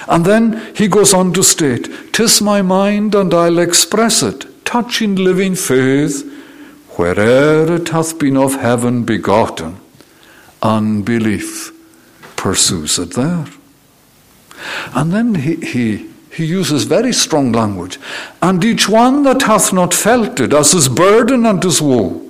And 0.08 0.24
then 0.24 0.74
he 0.74 0.88
goes 0.88 1.14
on 1.14 1.32
to 1.32 1.42
state, 1.42 2.12
"Tis 2.12 2.40
my 2.40 2.62
mind, 2.62 3.14
and 3.14 3.32
I'll 3.32 3.58
express 3.58 4.22
it, 4.22 4.46
touching 4.64 5.14
living 5.16 5.54
faith, 5.54 6.24
where'er 6.96 7.74
it 7.76 7.88
hath 7.88 8.18
been 8.18 8.36
of 8.36 8.56
heaven 8.56 9.04
begotten, 9.04 9.76
unbelief 10.62 11.72
pursues 12.36 12.98
it 12.98 13.14
there. 13.14 13.46
And 14.94 15.12
then 15.12 15.34
he, 15.34 15.56
he, 15.56 16.10
he 16.32 16.44
uses 16.44 16.84
very 16.84 17.12
strong 17.12 17.52
language. 17.52 17.98
And 18.42 18.62
each 18.64 18.88
one 18.88 19.22
that 19.24 19.42
hath 19.42 19.72
not 19.72 19.94
felt 19.94 20.40
it 20.40 20.52
as 20.52 20.72
his 20.72 20.88
burden 20.88 21.46
and 21.46 21.62
his 21.62 21.80
woe, 21.82 22.20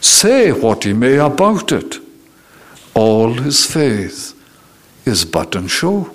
say 0.00 0.52
what 0.52 0.84
he 0.84 0.92
may 0.92 1.16
about 1.16 1.72
it 1.72 1.98
all 2.94 3.32
his 3.34 3.64
faith 3.64 4.34
is 5.06 5.24
but 5.24 5.54
in 5.54 5.68
show. 5.68 6.10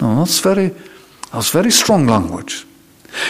Now 0.00 0.18
that's 0.18 0.40
very 0.40 0.74
that's 1.32 1.50
very 1.50 1.70
strong 1.70 2.06
language. 2.06 2.66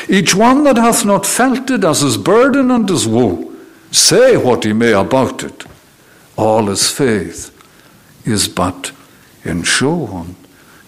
Each 0.08 0.34
one 0.34 0.64
that 0.64 0.76
hath 0.76 1.04
not 1.04 1.26
felt 1.26 1.70
it 1.70 1.84
as 1.84 2.00
his 2.00 2.16
burden 2.16 2.70
and 2.70 2.88
his 2.88 3.06
woe, 3.06 3.52
say 3.90 4.36
what 4.36 4.64
he 4.64 4.72
may 4.72 4.92
about 4.92 5.42
it, 5.42 5.64
all 6.36 6.66
his 6.66 6.90
faith 6.90 7.54
is 8.24 8.48
but 8.48 8.92
in 9.44 9.62
show. 9.62 10.06
And, 10.06 10.34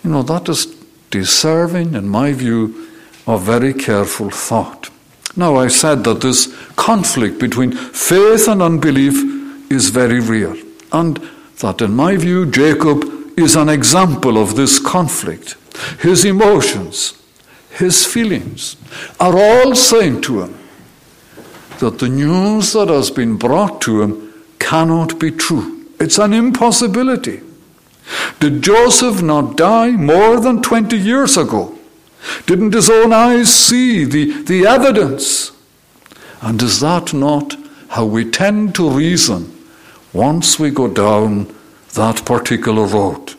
you 0.02 0.11
know, 0.11 0.23
that 0.23 0.49
is 0.49 0.66
deserving, 1.11 1.95
in 1.95 2.09
my 2.09 2.33
view, 2.33 2.88
of 3.26 3.42
very 3.42 3.75
careful 3.75 4.30
thought. 4.30 4.90
Now, 5.37 5.57
I 5.57 5.69
said 5.69 6.04
that 6.04 6.21
this 6.21 6.54
conflict 6.76 7.38
between 7.38 7.73
faith 7.73 8.49
and 8.49 8.62
unbelief 8.62 9.71
is 9.71 9.90
very 9.90 10.21
real. 10.21 10.57
And 10.92 11.21
that, 11.61 11.80
in 11.80 11.95
my 11.95 12.16
view, 12.16 12.50
Jacob 12.50 13.04
is 13.38 13.57
an 13.57 13.69
example 13.69 14.38
of 14.38 14.57
this 14.57 14.78
conflict. 14.78 15.57
His 16.00 16.25
emotions, 16.25 17.21
his 17.71 18.04
feelings 18.04 18.76
are 19.21 19.38
all 19.38 19.75
saying 19.75 20.23
to 20.23 20.42
him 20.42 20.59
that 21.78 21.99
the 21.99 22.09
news 22.09 22.73
that 22.73 22.88
has 22.88 23.11
been 23.11 23.37
brought 23.37 23.80
to 23.83 24.02
him 24.02 24.45
cannot 24.59 25.19
be 25.19 25.30
true. 25.30 25.87
It's 26.00 26.19
an 26.19 26.33
impossibility. 26.33 27.40
Did 28.40 28.62
Joseph 28.62 29.23
not 29.23 29.57
die 29.57 29.90
more 29.90 30.40
than 30.40 30.62
20 30.62 30.97
years 30.97 31.37
ago? 31.37 31.79
Didn't 32.47 32.75
his 32.75 32.90
own 32.90 33.12
eyes 33.12 33.52
see 33.52 34.05
the, 34.05 34.43
the 34.43 34.67
evidence? 34.67 35.52
And 36.43 36.61
is 36.62 36.81
that 36.81 37.12
not 37.12 37.57
how 37.90 38.05
we 38.05 38.25
tend 38.25 38.75
to 38.76 38.88
reason 38.88 39.57
once 40.12 40.59
we 40.59 40.71
go 40.71 40.88
down 40.88 41.52
that 41.95 42.25
particular 42.25 42.87
road. 42.87 43.35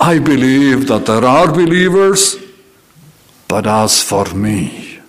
I 0.00 0.18
believe 0.18 0.88
that 0.88 1.06
there 1.06 1.24
are 1.24 1.52
believers, 1.52 2.36
but 3.48 3.66
as 3.66 4.02
for 4.02 4.24
me, 4.34 5.00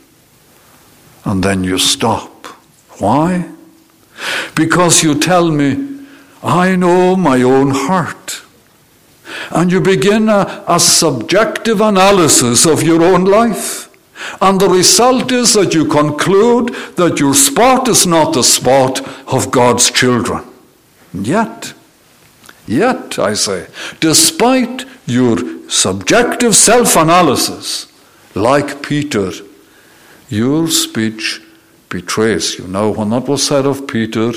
and 1.23 1.43
then 1.43 1.63
you 1.63 1.77
stop. 1.77 2.45
Why? 2.99 3.49
Because 4.55 5.03
you 5.03 5.19
tell 5.19 5.51
me, 5.51 5.96
I 6.43 6.75
know 6.75 7.15
my 7.15 7.41
own 7.41 7.71
heart. 7.71 8.43
And 9.51 9.71
you 9.71 9.81
begin 9.81 10.29
a, 10.29 10.63
a 10.67 10.79
subjective 10.79 11.81
analysis 11.81 12.65
of 12.65 12.83
your 12.83 13.03
own 13.03 13.25
life. 13.25 13.87
And 14.41 14.59
the 14.59 14.69
result 14.69 15.31
is 15.31 15.53
that 15.53 15.73
you 15.73 15.85
conclude 15.85 16.73
that 16.95 17.19
your 17.19 17.33
spot 17.33 17.87
is 17.87 18.05
not 18.05 18.33
the 18.33 18.43
spot 18.43 19.01
of 19.27 19.51
God's 19.51 19.91
children. 19.91 20.43
Yet, 21.13 21.73
yet, 22.65 23.19
I 23.19 23.33
say, 23.33 23.67
despite 23.99 24.85
your 25.05 25.37
subjective 25.69 26.55
self 26.55 26.95
analysis, 26.95 27.91
like 28.35 28.81
Peter, 28.81 29.31
your 30.29 30.67
speech 30.67 31.41
betrays 31.89 32.59
you. 32.59 32.67
Now, 32.67 32.89
when 32.89 33.09
that 33.11 33.27
was 33.27 33.45
said 33.45 33.65
of 33.65 33.87
Peter, 33.87 34.31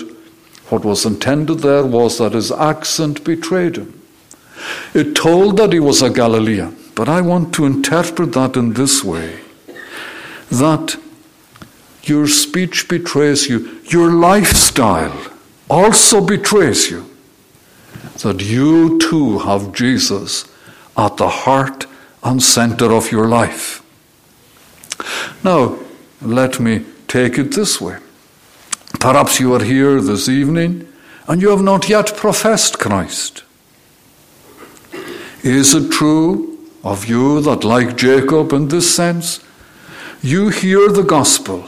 what 0.71 0.85
was 0.85 1.05
intended 1.05 1.59
there 1.61 1.85
was 1.85 2.19
that 2.19 2.33
his 2.33 2.53
accent 2.53 3.25
betrayed 3.25 3.77
him. 3.77 4.01
It 4.95 5.15
told 5.15 5.57
that 5.57 5.73
he 5.73 5.81
was 5.81 6.03
a 6.03 6.11
Galilean. 6.11 6.77
But 6.95 7.09
I 7.09 7.21
want 7.21 7.55
to 7.55 7.65
interpret 7.65 8.33
that 8.33 8.57
in 8.57 8.75
this 8.75 9.03
way 9.03 9.41
that 10.51 10.97
your 12.03 12.27
speech 12.27 12.89
betrays 12.89 13.49
you, 13.49 13.81
your 13.85 14.11
lifestyle 14.13 15.33
also 15.69 16.21
betrays 16.21 16.91
you. 16.91 17.09
That 18.23 18.43
you 18.43 18.99
too 18.99 19.39
have 19.39 19.73
Jesus 19.73 20.45
at 20.97 21.17
the 21.17 21.29
heart 21.29 21.87
and 22.23 22.43
center 22.43 22.93
of 22.93 23.11
your 23.11 23.29
life. 23.29 23.83
Now, 25.43 25.79
let 26.21 26.61
me 26.61 26.85
take 27.09 27.39
it 27.39 27.53
this 27.55 27.81
way. 27.81 27.97
Perhaps 29.01 29.41
you 29.41 29.55
are 29.55 29.65
here 29.65 29.99
this 30.03 30.29
evening 30.29 30.87
and 31.27 31.41
you 31.41 31.49
have 31.49 31.63
not 31.63 31.89
yet 31.89 32.15
professed 32.19 32.79
Christ. 32.79 33.45
Is 35.43 35.75
it 35.75 35.91
true 35.91 36.59
of 36.85 37.07
you 37.07 37.41
that, 37.41 37.65
like 37.65 37.97
Jacob 37.97 38.53
in 38.53 38.69
this 38.69 38.95
sense, 38.95 39.43
you 40.21 40.51
hear 40.51 40.91
the 40.91 41.03
gospel, 41.03 41.65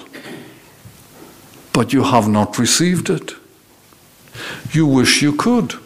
but 1.73 1.95
you 1.95 2.03
have 2.03 2.29
not 2.29 2.59
received 2.59 3.09
it? 3.09 3.33
You 4.71 4.87
wish 4.87 5.23
you 5.23 5.33
could. 5.33 5.77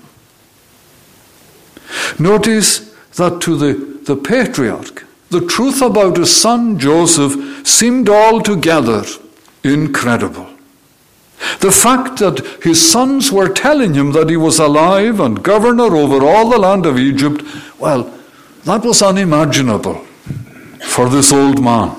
Notice 2.19 2.93
that 3.15 3.41
to 3.43 3.57
the, 3.57 3.73
the 4.03 4.17
patriarch, 4.17 5.07
the 5.31 5.47
truth 5.47 5.81
about 5.81 6.17
his 6.17 6.35
son 6.35 6.77
Joseph 6.77 7.65
seemed 7.65 8.09
altogether 8.09 9.05
incredible. 9.63 10.56
The 11.61 11.73
fact 11.73 12.19
that 12.19 12.45
his 12.63 12.91
sons 12.91 13.33
were 13.33 13.49
telling 13.49 13.95
him 13.95 14.13
that 14.13 14.31
he 14.31 14.37
was 14.37 14.59
alive 14.59 15.21
and 15.21 15.43
governor 15.43 15.97
over 15.97 16.25
all 16.25 16.49
the 16.49 16.59
land 16.59 16.87
of 16.87 16.99
Egypt, 16.99 17.43
well, 17.79 18.13
that 18.65 18.85
was 18.85 19.03
unimaginable 19.03 20.05
for 20.81 21.09
this 21.09 21.33
old 21.33 21.63
man. 21.63 21.97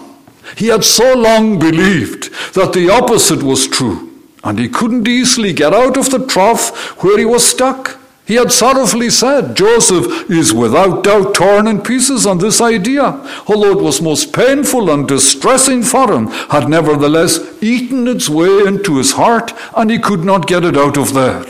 He 0.56 0.68
had 0.68 0.84
so 0.84 1.13
long 1.13 1.60
believed 1.60 2.32
that 2.54 2.74
the 2.74 2.89
opposite 2.89 3.44
was 3.44 3.68
true, 3.68 4.12
and 4.44 4.58
he 4.58 4.70
couldn't 4.70 5.08
easily 5.08 5.54
get 5.54 5.74
out 5.74 5.98
of 5.98 6.10
the 6.10 6.25
trough 6.25 7.01
where 7.04 7.18
he 7.18 7.25
was 7.25 7.46
stuck. 7.46 7.97
He 8.27 8.36
had 8.36 8.51
sorrowfully 8.51 9.10
said, 9.10 9.55
Joseph 9.55 10.29
is 10.29 10.53
without 10.53 11.05
doubt 11.05 11.34
torn 11.34 11.65
in 11.65 11.81
pieces 11.81 12.25
on 12.25 12.39
this 12.39 12.60
idea, 12.60 13.03
although 13.48 13.72
it 13.72 13.81
was 13.81 14.01
most 14.01 14.34
painful 14.34 14.91
and 14.91 15.07
distressing 15.07 15.81
for 15.81 16.12
him, 16.12 16.27
had 16.50 16.67
nevertheless 16.67 17.39
eaten 17.63 18.05
its 18.05 18.27
way 18.27 18.67
into 18.67 18.98
his 18.98 19.13
heart, 19.13 19.53
and 19.77 19.89
he 19.89 19.98
could 19.98 20.25
not 20.25 20.46
get 20.46 20.65
it 20.65 20.75
out 20.75 20.98
of 20.98 21.13
there. 21.13 21.46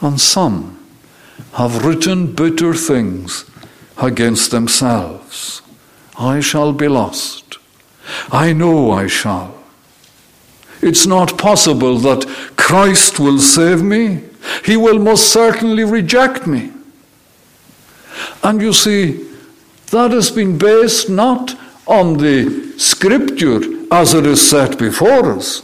And 0.00 0.20
some 0.20 0.78
have 1.54 1.84
written 1.84 2.32
bitter 2.32 2.72
things 2.72 3.44
against 4.00 4.52
themselves. 4.52 5.62
I 6.16 6.38
shall 6.38 6.72
be 6.72 6.86
lost. 6.86 7.58
I 8.30 8.52
know 8.52 8.92
I 8.92 9.08
shall. 9.08 9.52
It's 10.80 11.08
not 11.08 11.38
possible 11.38 11.98
that 11.98 12.26
Christ 12.56 13.18
will 13.18 13.40
save 13.40 13.82
me. 13.82 14.22
He 14.64 14.76
will 14.76 14.98
most 14.98 15.32
certainly 15.32 15.84
reject 15.84 16.46
me. 16.46 16.72
And 18.42 18.60
you 18.60 18.72
see, 18.72 19.26
that 19.90 20.10
has 20.10 20.30
been 20.30 20.58
based 20.58 21.08
not 21.08 21.58
on 21.86 22.18
the 22.18 22.74
scripture 22.78 23.60
as 23.92 24.14
it 24.14 24.26
is 24.26 24.40
set 24.40 24.78
before 24.78 25.32
us, 25.32 25.62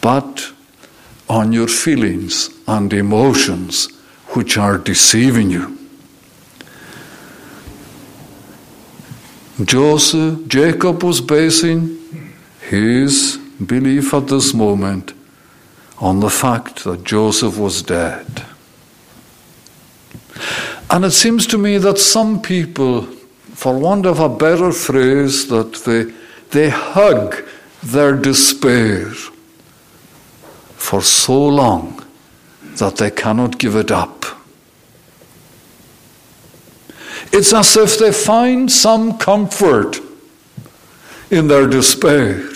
but 0.00 0.52
on 1.28 1.52
your 1.52 1.66
feelings 1.66 2.50
and 2.68 2.92
emotions 2.92 3.88
which 4.34 4.56
are 4.56 4.78
deceiving 4.78 5.50
you. 5.50 5.76
Joseph, 9.64 10.46
Jacob 10.46 11.02
was 11.02 11.20
basing 11.20 11.98
his 12.60 13.38
belief 13.64 14.12
at 14.12 14.28
this 14.28 14.52
moment 14.52 15.15
on 15.98 16.20
the 16.20 16.30
fact 16.30 16.84
that 16.84 17.04
Joseph 17.04 17.58
was 17.58 17.82
dead. 17.82 18.44
And 20.90 21.04
it 21.04 21.12
seems 21.12 21.46
to 21.48 21.58
me 21.58 21.78
that 21.78 21.98
some 21.98 22.40
people, 22.40 23.02
for 23.02 23.78
want 23.78 24.06
of 24.06 24.20
a 24.20 24.28
better 24.28 24.72
phrase, 24.72 25.48
that 25.48 25.74
they, 25.84 26.12
they 26.50 26.70
hug 26.70 27.44
their 27.82 28.14
despair 28.16 29.10
for 30.76 31.02
so 31.02 31.46
long 31.46 32.04
that 32.78 32.96
they 32.96 33.10
cannot 33.10 33.58
give 33.58 33.74
it 33.74 33.90
up. 33.90 34.24
It's 37.32 37.52
as 37.52 37.76
if 37.76 37.98
they 37.98 38.12
find 38.12 38.70
some 38.70 39.18
comfort 39.18 39.98
in 41.30 41.48
their 41.48 41.66
despair. 41.66 42.48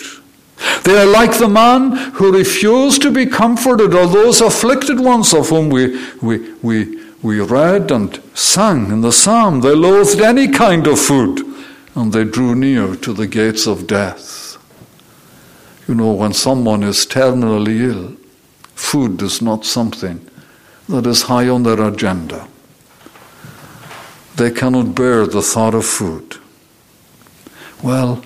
They 0.84 0.98
are 0.98 1.06
like 1.06 1.38
the 1.38 1.48
man 1.48 1.92
who 2.14 2.32
refused 2.32 3.02
to 3.02 3.10
be 3.10 3.26
comforted, 3.26 3.94
or 3.94 4.06
those 4.06 4.40
afflicted 4.40 4.98
ones 4.98 5.34
of 5.34 5.48
whom 5.50 5.68
we, 5.68 5.98
we, 6.22 6.52
we, 6.62 7.00
we 7.22 7.40
read 7.40 7.90
and 7.90 8.20
sang 8.34 8.90
in 8.90 9.00
the 9.02 9.12
psalm. 9.12 9.60
They 9.60 9.74
loathed 9.74 10.20
any 10.20 10.48
kind 10.48 10.86
of 10.86 10.98
food, 10.98 11.40
and 11.94 12.12
they 12.12 12.24
drew 12.24 12.54
near 12.54 12.96
to 12.96 13.12
the 13.12 13.26
gates 13.26 13.66
of 13.66 13.86
death. 13.86 14.56
You 15.86 15.94
know, 15.94 16.12
when 16.12 16.32
someone 16.32 16.82
is 16.82 17.04
terminally 17.04 17.80
ill, 17.80 18.16
food 18.74 19.20
is 19.22 19.42
not 19.42 19.64
something 19.64 20.26
that 20.88 21.06
is 21.06 21.22
high 21.22 21.48
on 21.48 21.62
their 21.62 21.82
agenda. 21.82 22.48
They 24.36 24.50
cannot 24.50 24.94
bear 24.94 25.26
the 25.26 25.42
thought 25.42 25.74
of 25.74 25.84
food. 25.84 26.36
Well, 27.82 28.22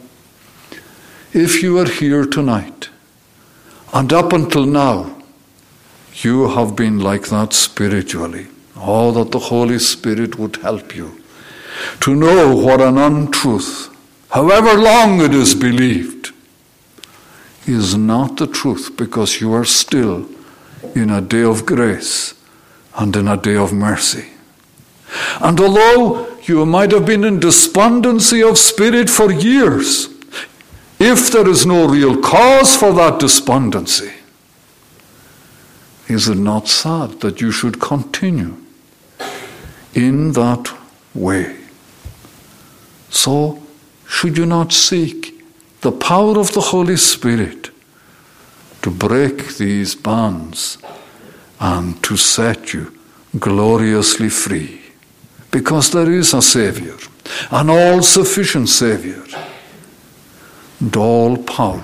if 1.35 1.65
you 1.65 1.77
are 1.79 1.89
here 1.89 2.25
tonight, 2.25 2.89
and 3.93 4.13
up 4.13 4.33
until 4.33 4.65
now, 4.65 5.21
you 6.23 6.49
have 6.49 6.77
been 6.77 7.01
like 7.01 7.27
that 7.27 7.53
spiritually. 7.53 8.47
Oh, 8.77 9.11
that 9.11 9.33
the 9.33 9.41
Holy 9.41 9.81
Spirit 9.81 10.39
would 10.39 10.57
help 10.57 10.95
you 10.95 11.21
to 12.01 12.15
know 12.15 12.55
what 12.55 12.81
an 12.81 12.99
untruth, 12.99 13.89
however 14.31 14.75
long 14.75 15.21
it 15.21 15.35
is 15.35 15.57
believed, 15.57 16.33
is 17.67 17.97
not 17.97 18.37
the 18.37 18.47
truth 18.47 18.97
because 18.97 19.41
you 19.41 19.53
are 19.53 19.65
still 19.65 20.29
in 20.95 21.11
a 21.11 21.21
day 21.21 21.43
of 21.43 21.67
grace 21.67 22.35
and 22.97 23.17
in 23.17 23.27
a 23.27 23.37
day 23.37 23.57
of 23.57 23.73
mercy. 23.73 24.29
And 25.41 25.59
although 25.59 26.37
you 26.43 26.65
might 26.65 26.93
have 26.93 27.07
been 27.07 27.25
in 27.25 27.41
despondency 27.41 28.41
of 28.41 28.57
spirit 28.57 29.11
for 29.11 29.33
years, 29.33 30.14
if 30.99 31.33
there 31.33 31.49
is 31.49 31.67
no 31.67 31.89
real 31.89 32.21
cause 32.21 32.77
for 32.77 32.93
that 32.93 33.19
despondency, 33.19 34.13
is 36.09 36.29
it 36.29 36.37
not 36.37 36.69
sad 36.69 37.21
that 37.21 37.41
you 37.41 37.51
should 37.51 37.81
continue 37.81 38.57
in 39.95 40.33
that 40.33 40.73
way? 41.15 41.57
So, 43.11 43.63
should 44.07 44.37
you 44.37 44.47
not 44.47 44.73
seek 44.73 45.43
the 45.81 45.93
power 45.93 46.39
of 46.39 46.53
the 46.53 46.61
Holy 46.61 46.97
Spirit 46.97 47.71
to 48.83 48.91
break 48.91 49.57
these 49.57 49.95
bonds 49.95 50.79
and 51.59 52.03
to 52.03 52.17
set 52.17 52.75
you 52.75 52.97
gloriously 53.39 54.29
free? 54.29 54.83
Because 55.51 55.91
there 55.91 56.11
is 56.11 56.35
a 56.35 56.43
Savior, 56.43 56.97
an 57.51 57.71
all 57.71 58.03
sufficient 58.03 58.69
Savior 58.69 59.25
all 60.97 61.37
power 61.37 61.83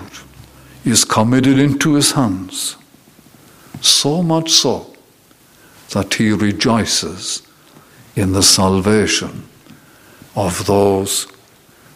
is 0.84 1.04
committed 1.04 1.58
into 1.58 1.94
his 1.94 2.12
hands. 2.12 2.76
So 3.80 4.22
much 4.22 4.50
so 4.50 4.94
that 5.90 6.14
he 6.14 6.32
rejoices 6.32 7.42
in 8.16 8.32
the 8.32 8.42
salvation 8.42 9.46
of 10.36 10.66
those 10.66 11.26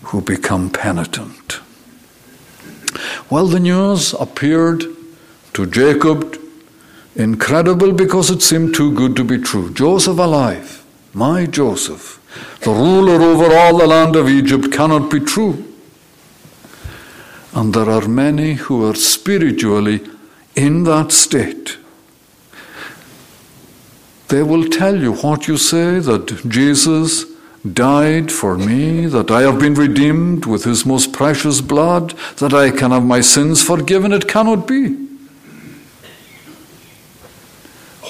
who 0.05 0.21
become 0.21 0.71
penitent. 0.71 1.61
Well, 3.31 3.47
the 3.47 3.61
news 3.61 4.15
appeared 4.15 4.85
to 5.55 5.67
Jacob 5.67 6.41
incredible 7.17 7.93
because 7.93 8.31
it 8.31 8.43
seemed 8.43 8.75
too 8.75 8.93
good 8.93 9.17
to 9.17 9.25
be 9.25 9.39
true. 9.39 9.73
Joseph 9.73 10.19
alive, 10.19 10.85
my 11.13 11.47
Joseph, 11.47 12.21
the 12.63 12.71
ruler 12.71 13.23
over 13.23 13.55
all 13.57 13.79
the 13.79 13.87
land 13.87 14.17
of 14.17 14.29
Egypt, 14.29 14.73
cannot 14.73 15.11
be 15.11 15.21
true. 15.21 15.74
And 17.55 17.73
there 17.73 17.89
are 17.89 18.09
many 18.09 18.55
who 18.55 18.85
are 18.85 18.97
spiritually 18.97 20.01
in 20.57 20.85
that 20.85 21.13
state. 21.13 21.79
They 24.29 24.43
will 24.43 24.69
tell 24.69 25.01
you 25.01 25.15
what 25.15 25.47
you 25.47 25.57
say 25.57 26.01
that 26.01 26.49
Jesus 26.49 27.25
died 27.73 28.33
for 28.33 28.59
me, 28.59 29.07
that 29.07 29.31
I 29.31 29.43
have 29.43 29.59
been 29.59 29.75
redeemed 29.75 30.47
with 30.47 30.65
his 30.65 30.85
most 30.85 31.13
precious 31.13 31.61
blood, 31.61 32.11
that 32.39 32.53
I 32.53 32.71
can 32.71 32.91
have 32.91 33.05
my 33.05 33.21
sins 33.21 33.63
forgiven. 33.63 34.13
It 34.13 34.29
cannot 34.29 34.67
be. 34.67 34.97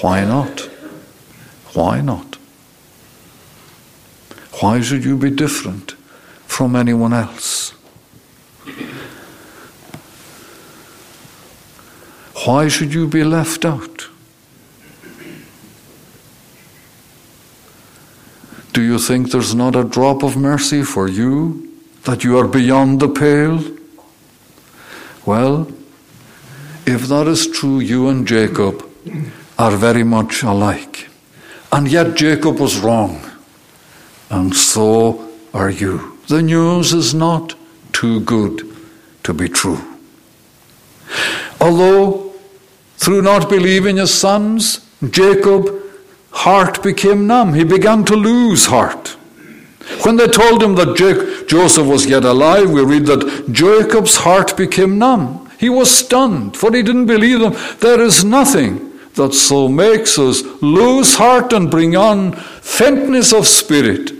Why 0.01 0.25
not? 0.25 0.61
Why 1.73 2.01
not? 2.01 2.37
Why 4.61 4.81
should 4.81 5.05
you 5.05 5.17
be 5.17 5.29
different 5.29 5.91
from 6.47 6.75
anyone 6.75 7.13
else? 7.13 7.73
Why 12.45 12.67
should 12.67 12.93
you 12.93 13.07
be 13.07 13.23
left 13.23 13.65
out? 13.65 14.07
Do 18.71 18.81
you 18.81 18.99
think 18.99 19.31
there's 19.31 19.55
not 19.55 19.75
a 19.75 19.83
drop 19.83 20.21
of 20.21 20.37
mercy 20.37 20.83
for 20.83 21.07
you? 21.07 21.71
That 22.03 22.23
you 22.23 22.37
are 22.37 22.47
beyond 22.47 22.99
the 22.99 23.07
pale? 23.07 23.63
Well, 25.25 25.67
if 26.85 27.07
that 27.07 27.25
is 27.27 27.47
true, 27.47 27.79
you 27.79 28.09
and 28.09 28.27
Jacob 28.27 28.87
are 29.57 29.71
very 29.71 30.03
much 30.03 30.43
alike. 30.43 31.09
And 31.71 31.89
yet 31.89 32.15
Jacob 32.15 32.59
was 32.59 32.77
wrong. 32.77 33.19
And 34.29 34.55
so 34.55 35.31
are 35.53 35.71
you. 35.71 36.19
The 36.27 36.43
news 36.43 36.93
is 36.93 37.15
not 37.15 37.55
too 37.91 38.19
good 38.19 38.75
to 39.23 39.33
be 39.33 39.49
true. 39.49 39.79
Although, 41.59 42.24
through 42.97 43.21
not 43.21 43.49
believing 43.49 43.97
his 43.97 44.13
sons, 44.13 44.85
Jacob 45.09 45.81
heart 46.31 46.83
became 46.83 47.27
numb. 47.27 47.53
He 47.53 47.63
began 47.63 48.03
to 48.05 48.15
lose 48.15 48.65
heart. 48.65 49.09
When 50.03 50.17
they 50.17 50.27
told 50.27 50.63
him 50.63 50.75
that 50.75 51.45
Joseph 51.47 51.85
was 51.85 52.07
yet 52.07 52.23
alive, 52.23 52.69
we 52.69 52.83
read 52.83 53.05
that 53.05 53.51
Jacob's 53.51 54.17
heart 54.17 54.57
became 54.57 54.97
numb. 54.97 55.49
He 55.59 55.69
was 55.69 55.89
stunned, 55.89 56.57
for 56.57 56.73
he 56.73 56.81
didn't 56.81 57.05
believe 57.05 57.39
them. 57.39 57.53
There 57.79 58.01
is 58.01 58.23
nothing 58.23 58.91
that 59.13 59.33
so 59.33 59.67
makes 59.67 60.19
us 60.19 60.41
lose 60.61 61.15
heart 61.15 61.53
and 61.53 61.71
bring 61.71 61.95
on 61.95 62.33
faintness 62.33 63.31
of 63.31 63.47
spirit 63.47 64.11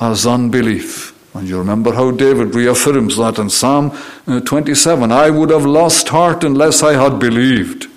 as 0.00 0.26
unbelief. 0.26 1.14
And 1.34 1.48
you 1.48 1.58
remember 1.58 1.92
how 1.92 2.10
David 2.10 2.54
reaffirms 2.54 3.18
that 3.18 3.38
in 3.38 3.50
Psalm 3.50 3.92
uh, 4.26 4.40
27 4.40 5.12
I 5.12 5.30
would 5.30 5.50
have 5.50 5.66
lost 5.66 6.08
heart 6.08 6.42
unless 6.42 6.82
I 6.82 6.94
had 6.94 7.18
believed 7.18 7.88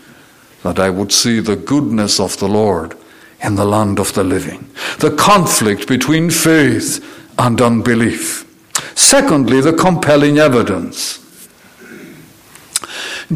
that 0.64 0.80
I 0.80 0.90
would 0.90 1.12
see 1.12 1.40
the 1.40 1.56
goodness 1.56 2.20
of 2.20 2.38
the 2.40 2.48
Lord 2.48 2.96
in 3.44 3.56
the 3.56 3.66
land 3.66 4.00
of 4.00 4.14
the 4.14 4.24
living. 4.24 4.70
The 5.00 5.16
conflict 5.16 5.88
between 5.88 6.30
faith 6.30 7.04
and 7.38 7.62
unbelief. 7.62 8.46
Secondly, 8.96 9.62
the 9.62 9.74
compelling 9.74 10.38
evidence. 10.38 11.20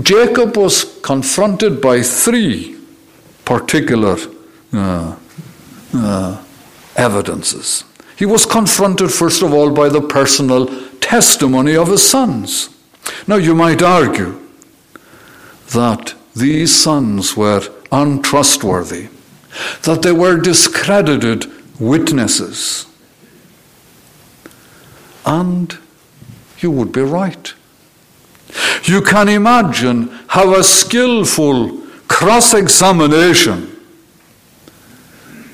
Jacob 0.01 0.57
was 0.57 0.99
confronted 1.01 1.81
by 1.81 2.01
three 2.01 2.77
particular 3.45 4.17
uh, 4.73 5.15
uh, 5.93 6.43
evidences. 6.95 7.83
He 8.17 8.25
was 8.25 8.45
confronted, 8.45 9.11
first 9.11 9.41
of 9.41 9.53
all, 9.53 9.71
by 9.71 9.89
the 9.89 10.01
personal 10.01 10.67
testimony 10.99 11.75
of 11.75 11.87
his 11.87 12.07
sons. 12.07 12.69
Now, 13.27 13.35
you 13.35 13.55
might 13.55 13.81
argue 13.81 14.39
that 15.71 16.15
these 16.35 16.75
sons 16.75 17.37
were 17.37 17.61
untrustworthy, 17.91 19.09
that 19.83 20.01
they 20.01 20.11
were 20.11 20.37
discredited 20.37 21.45
witnesses. 21.79 22.87
And 25.25 25.77
you 26.59 26.71
would 26.71 26.91
be 26.91 27.01
right. 27.01 27.53
You 28.83 29.01
can 29.01 29.29
imagine 29.29 30.07
how 30.27 30.55
a 30.55 30.63
skillful 30.63 31.81
cross 32.07 32.53
examination 32.53 33.69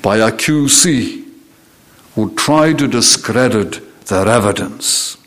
by 0.02 0.18
a 0.18 0.32
QC 0.32 1.26
would 2.16 2.38
try 2.38 2.74
to 2.74 2.88
discredit 2.88 4.06
their 4.08 4.28
evidence. 4.28 5.19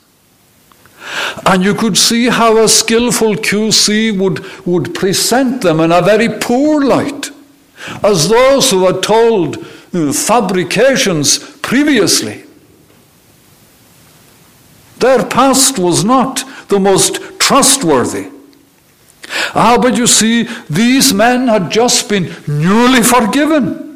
And 1.45 1.63
you 1.63 1.75
could 1.75 1.97
see 1.97 2.29
how 2.29 2.59
a 2.59 2.69
skillful 2.69 3.35
QC 3.35 4.19
would, 4.19 4.45
would 4.67 4.95
present 4.95 5.63
them 5.63 5.81
in 5.81 5.93
a 5.93 6.03
very 6.03 6.29
poor 6.41 6.85
light, 6.85 7.31
as 8.03 8.29
those 8.29 8.71
who 8.71 8.87
had 8.87 9.03
told 9.03 9.59
uh, 9.95 10.13
fabrications 10.13 11.39
previously. 11.61 12.45
Their 14.99 15.27
past 15.27 15.79
was 15.79 16.05
not 16.05 16.45
the 16.69 16.79
most 16.79 17.21
trustworthy. 17.39 18.31
Ah, 19.55 19.79
but 19.81 19.97
you 19.97 20.07
see, 20.07 20.49
these 20.71 21.13
men 21.13 21.49
had 21.49 21.71
just 21.71 22.09
been 22.09 22.33
newly 22.47 23.03
forgiven. 23.03 23.92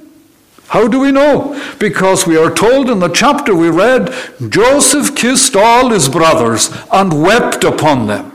How 0.68 0.88
do 0.88 0.98
we 0.98 1.12
know? 1.12 1.60
Because 1.78 2.26
we 2.26 2.36
are 2.36 2.52
told 2.52 2.90
in 2.90 2.98
the 2.98 3.08
chapter 3.08 3.54
we 3.54 3.70
read, 3.70 4.12
Joseph 4.48 5.14
kissed 5.14 5.54
all 5.54 5.90
his 5.90 6.08
brothers 6.08 6.70
and 6.92 7.22
wept 7.22 7.62
upon 7.62 8.06
them. 8.06 8.32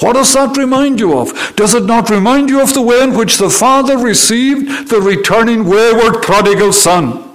What 0.00 0.14
does 0.14 0.32
that 0.34 0.56
remind 0.56 1.00
you 1.00 1.18
of? 1.18 1.56
Does 1.56 1.74
it 1.74 1.84
not 1.84 2.10
remind 2.10 2.50
you 2.50 2.60
of 2.62 2.74
the 2.74 2.82
way 2.82 3.02
in 3.02 3.16
which 3.16 3.38
the 3.38 3.50
father 3.50 3.96
received 3.98 4.88
the 4.90 5.00
returning 5.00 5.64
wayward 5.64 6.22
prodigal 6.22 6.72
son? 6.72 7.27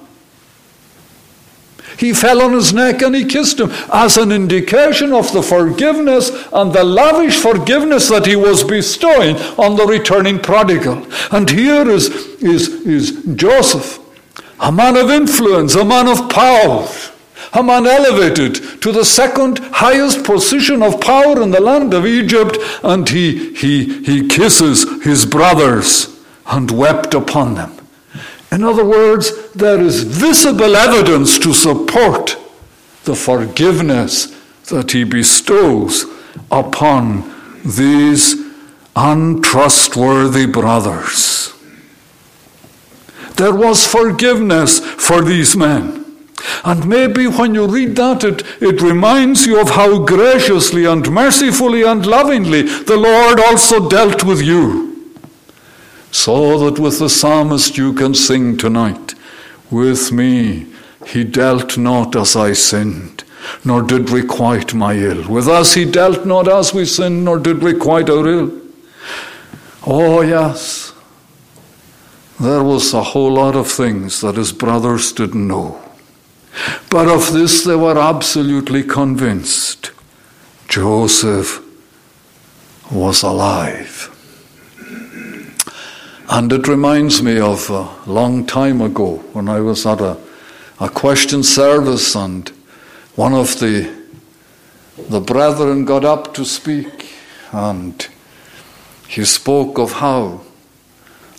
He 1.97 2.13
fell 2.13 2.41
on 2.41 2.53
his 2.53 2.73
neck 2.73 3.01
and 3.01 3.15
he 3.15 3.25
kissed 3.25 3.59
him 3.59 3.71
as 3.91 4.17
an 4.17 4.31
indication 4.31 5.13
of 5.13 5.31
the 5.33 5.43
forgiveness 5.43 6.31
and 6.51 6.73
the 6.73 6.83
lavish 6.83 7.37
forgiveness 7.37 8.09
that 8.09 8.25
he 8.25 8.35
was 8.35 8.63
bestowing 8.63 9.35
on 9.57 9.75
the 9.75 9.85
returning 9.85 10.39
prodigal. 10.39 11.05
And 11.31 11.49
here 11.49 11.87
is, 11.89 12.09
is, 12.41 12.69
is 12.85 13.35
Joseph, 13.35 13.99
a 14.59 14.71
man 14.71 14.97
of 14.97 15.09
influence, 15.09 15.75
a 15.75 15.85
man 15.85 16.07
of 16.07 16.29
power, 16.29 16.87
a 17.53 17.61
man 17.61 17.85
elevated 17.85 18.81
to 18.81 18.91
the 18.91 19.05
second 19.05 19.59
highest 19.59 20.23
position 20.23 20.81
of 20.81 20.99
power 20.99 21.41
in 21.41 21.51
the 21.51 21.61
land 21.61 21.93
of 21.93 22.05
Egypt, 22.05 22.57
and 22.83 23.07
he, 23.09 23.53
he, 23.53 24.03
he 24.03 24.27
kisses 24.27 25.03
his 25.03 25.25
brothers 25.25 26.19
and 26.47 26.71
wept 26.71 27.13
upon 27.13 27.55
them. 27.55 27.82
In 28.53 28.63
other 28.63 28.85
words, 28.85 29.51
there 29.53 29.81
is 29.81 30.03
visible 30.03 30.75
evidence 30.75 31.39
to 31.39 31.53
support 31.53 32.37
the 33.03 33.15
forgiveness 33.15 34.27
that 34.69 34.91
he 34.91 35.03
bestows 35.03 36.05
upon 36.51 37.33
these 37.65 38.35
untrustworthy 38.95 40.45
brothers. 40.45 41.51
There 43.37 43.55
was 43.55 43.87
forgiveness 43.87 44.79
for 44.79 45.23
these 45.23 45.57
men. 45.57 46.05
And 46.63 46.87
maybe 46.87 47.25
when 47.25 47.55
you 47.55 47.65
read 47.65 47.95
that, 47.95 48.23
it, 48.23 48.43
it 48.61 48.83
reminds 48.83 49.47
you 49.47 49.59
of 49.59 49.71
how 49.71 50.05
graciously 50.05 50.85
and 50.85 51.09
mercifully 51.09 51.81
and 51.81 52.05
lovingly 52.05 52.61
the 52.61 52.97
Lord 52.97 53.39
also 53.39 53.89
dealt 53.89 54.23
with 54.23 54.43
you 54.43 54.92
so 56.13 56.59
that 56.59 56.79
with 56.79 56.99
the 56.99 57.09
psalmist 57.09 57.75
you 57.75 57.91
can 57.91 58.13
sing 58.13 58.55
tonight. 58.55 59.15
With 59.71 60.11
me 60.11 60.67
he 61.07 61.23
dealt 61.23 61.75
not 61.75 62.15
as 62.15 62.35
I 62.35 62.53
sinned, 62.53 63.23
nor 63.65 63.81
did 63.81 64.11
requite 64.11 64.75
my 64.75 64.93
ill. 64.93 65.27
With 65.27 65.47
us 65.47 65.73
he 65.73 65.85
dealt 65.85 66.23
not 66.25 66.47
as 66.47 66.71
we 66.71 66.85
sinned, 66.85 67.25
nor 67.25 67.39
did 67.39 67.63
requite 67.63 68.11
our 68.11 68.27
ill. 68.27 68.61
Oh, 69.87 70.21
yes, 70.21 70.93
there 72.39 72.63
was 72.63 72.93
a 72.93 73.03
whole 73.03 73.33
lot 73.33 73.55
of 73.55 73.67
things 73.67 74.21
that 74.21 74.35
his 74.35 74.53
brothers 74.53 75.11
didn't 75.11 75.47
know. 75.47 75.81
But 76.91 77.07
of 77.07 77.33
this 77.33 77.65
they 77.65 77.75
were 77.75 77.97
absolutely 77.97 78.83
convinced. 78.83 79.91
Joseph 80.67 81.59
was 82.91 83.23
alive. 83.23 84.12
And 86.29 86.53
it 86.53 86.67
reminds 86.67 87.21
me 87.21 87.37
of 87.39 87.69
a 87.69 87.89
long 88.05 88.45
time 88.45 88.81
ago 88.81 89.17
when 89.33 89.49
I 89.49 89.59
was 89.59 89.85
at 89.85 89.99
a, 89.99 90.17
a 90.79 90.87
question 90.89 91.43
service 91.43 92.15
and 92.15 92.47
one 93.15 93.33
of 93.33 93.59
the, 93.59 93.93
the 95.09 95.19
brethren 95.19 95.83
got 95.83 96.05
up 96.05 96.33
to 96.35 96.45
speak 96.45 97.13
and 97.51 98.07
he 99.07 99.25
spoke 99.25 99.77
of 99.77 99.91
how 99.91 100.41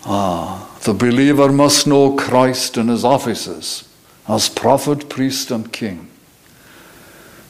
ah, 0.05 0.77
the 0.83 0.93
believer 0.93 1.51
must 1.51 1.87
know 1.87 2.15
Christ 2.15 2.77
in 2.77 2.87
his 2.87 3.03
offices 3.03 3.89
as 4.27 4.49
prophet, 4.49 5.09
priest, 5.09 5.51
and 5.51 5.73
king. 5.73 6.09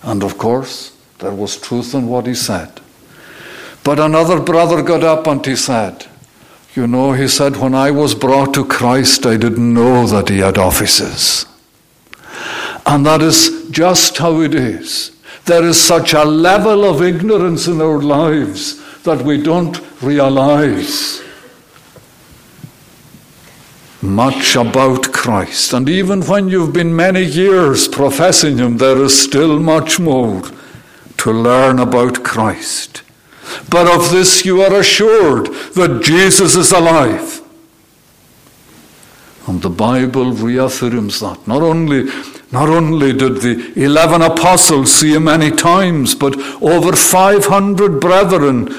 And 0.03 0.23
of 0.23 0.37
course, 0.37 0.95
there 1.19 1.33
was 1.33 1.57
truth 1.57 1.93
in 1.93 2.07
what 2.07 2.27
he 2.27 2.35
said. 2.35 2.79
But 3.83 3.99
another 3.99 4.39
brother 4.39 4.81
got 4.81 5.03
up 5.03 5.27
and 5.27 5.45
he 5.45 5.55
said, 5.55 6.07
you 6.75 6.87
know, 6.87 7.13
he 7.13 7.27
said, 7.27 7.55
when 7.57 7.73
I 7.73 7.91
was 7.91 8.13
brought 8.13 8.53
to 8.55 8.65
Christ, 8.65 9.25
I 9.25 9.37
didn't 9.37 9.73
know 9.73 10.05
that 10.07 10.29
he 10.29 10.39
had 10.39 10.57
offices. 10.57 11.45
And 12.85 13.05
that 13.05 13.21
is 13.21 13.69
just 13.71 14.17
how 14.17 14.41
it 14.41 14.53
is. 14.53 15.11
There 15.45 15.63
is 15.63 15.81
such 15.81 16.13
a 16.13 16.25
level 16.25 16.83
of 16.83 17.01
ignorance 17.01 17.67
in 17.67 17.81
our 17.81 18.01
lives 18.01 19.03
that 19.03 19.21
we 19.21 19.41
don't 19.41 19.79
realize 20.01 21.21
much 24.01 24.55
about 24.55 25.11
Christ. 25.13 25.73
And 25.73 25.89
even 25.89 26.21
when 26.23 26.49
you've 26.49 26.73
been 26.73 26.95
many 26.95 27.23
years 27.23 27.87
professing 27.87 28.57
Him, 28.57 28.77
there 28.77 29.01
is 29.01 29.17
still 29.17 29.59
much 29.59 29.99
more 29.99 30.43
to 31.17 31.31
learn 31.31 31.79
about 31.79 32.23
Christ. 32.23 33.01
But 33.69 33.87
of 33.87 34.11
this 34.11 34.45
you 34.45 34.61
are 34.61 34.73
assured 34.75 35.47
that 35.75 36.01
Jesus 36.03 36.55
is 36.55 36.71
alive. 36.71 37.41
And 39.47 39.61
the 39.61 39.69
Bible 39.69 40.31
reaffirms 40.31 41.19
that. 41.19 41.47
Not 41.47 41.61
only, 41.61 42.05
not 42.51 42.69
only 42.69 43.13
did 43.13 43.41
the 43.41 43.73
11 43.75 44.21
apostles 44.21 44.91
see 44.91 45.13
him 45.13 45.25
many 45.25 45.51
times, 45.51 46.15
but 46.15 46.35
over 46.61 46.95
500 46.95 47.99
brethren 47.99 48.73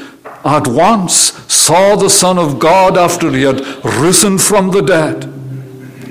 at 0.45 0.67
once 0.67 1.33
saw 1.53 1.97
the 1.97 2.11
Son 2.11 2.39
of 2.39 2.59
God 2.59 2.97
after 2.97 3.31
he 3.31 3.43
had 3.43 3.61
risen 3.85 4.39
from 4.39 4.71
the 4.71 4.83
dead. 4.83 5.33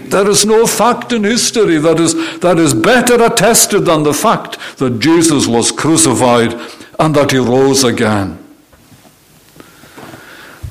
There 0.09 0.29
is 0.29 0.45
no 0.45 0.65
fact 0.65 1.11
in 1.11 1.23
history 1.23 1.77
that 1.79 1.99
is, 1.99 2.39
that 2.39 2.57
is 2.57 2.73
better 2.73 3.21
attested 3.21 3.85
than 3.85 4.03
the 4.03 4.13
fact 4.13 4.57
that 4.77 4.99
Jesus 4.99 5.47
was 5.47 5.71
crucified 5.71 6.53
and 6.99 7.15
that 7.15 7.31
he 7.31 7.37
rose 7.37 7.83
again. 7.83 8.44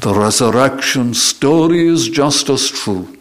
The 0.05 0.13
resurrection 0.13 1.15
story 1.15 1.89
is 1.89 2.11
just 2.11 2.51
as 2.51 2.69
true 2.69 3.17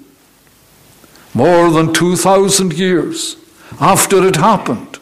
more 1.34 1.72
than 1.72 1.94
2,000 1.94 2.74
years 2.74 3.38
after 3.80 4.28
it 4.28 4.36
happened. 4.36 5.00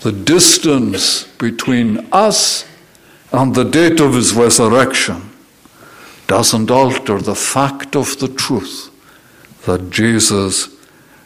The 0.00 0.10
distance 0.10 1.22
between 1.38 2.08
us 2.10 2.66
and 3.30 3.54
the 3.54 3.62
date 3.62 4.00
of 4.00 4.14
his 4.14 4.34
resurrection 4.34 5.30
doesn't 6.26 6.68
alter 6.68 7.20
the 7.20 7.36
fact 7.36 7.94
of 7.94 8.18
the 8.18 8.26
truth 8.26 8.90
that 9.66 9.88
Jesus 9.88 10.68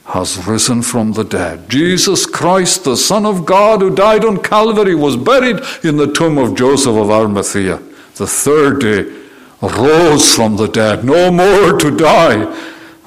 has 0.04 0.46
risen 0.46 0.82
from 0.82 1.12
the 1.12 1.24
dead. 1.24 1.70
Jesus 1.70 2.26
Christ, 2.26 2.84
the 2.84 2.98
Son 2.98 3.24
of 3.24 3.46
God 3.46 3.80
who 3.80 3.94
died 3.94 4.26
on 4.26 4.42
Calvary, 4.42 4.94
was 4.94 5.16
buried 5.16 5.60
in 5.82 5.96
the 5.96 6.12
tomb 6.12 6.36
of 6.36 6.54
Joseph 6.54 6.94
of 6.94 7.10
Arimathea. 7.10 7.80
The 8.22 8.28
third 8.28 8.80
day 8.82 9.12
rose 9.60 10.32
from 10.32 10.56
the 10.56 10.68
dead, 10.68 11.02
no 11.02 11.32
more 11.32 11.76
to 11.76 11.90
die 11.90 12.56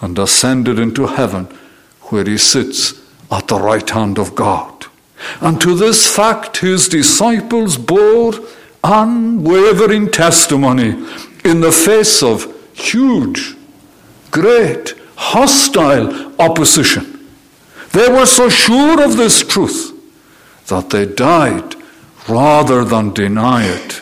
and 0.01 0.19
ascended 0.19 0.78
into 0.78 1.08
heaven, 1.08 1.45
where 2.10 2.25
he 2.25 2.38
sits 2.38 3.01
at 3.32 3.47
the 3.47 3.58
right 3.58 3.89
hand 3.89 4.19
of 4.19 4.36
God. 4.36 4.88
And 5.39 5.62
to 5.62 5.73
this 5.73 6.13
fact 6.13 6.58
his 6.58 6.89
disciples 6.89 7.78
bore 7.78 8.34
unwavering 8.84 10.12
testimony 10.12 11.08
in 11.45 11.62
the 11.62 11.71
face 11.71 12.21
of 12.21 12.54
huge, 12.73 13.56
great, 14.32 14.95
hostile 15.15 16.36
opposition. 16.41 17.25
They 17.93 18.10
were 18.10 18.25
so 18.25 18.49
sure 18.49 19.01
of 19.01 19.15
this 19.15 19.47
truth 19.47 19.93
that 20.67 20.89
they 20.89 21.06
died 21.06 21.75
rather 22.28 22.84
than 22.84 23.13
deny 23.13 23.63
it. 23.63 24.01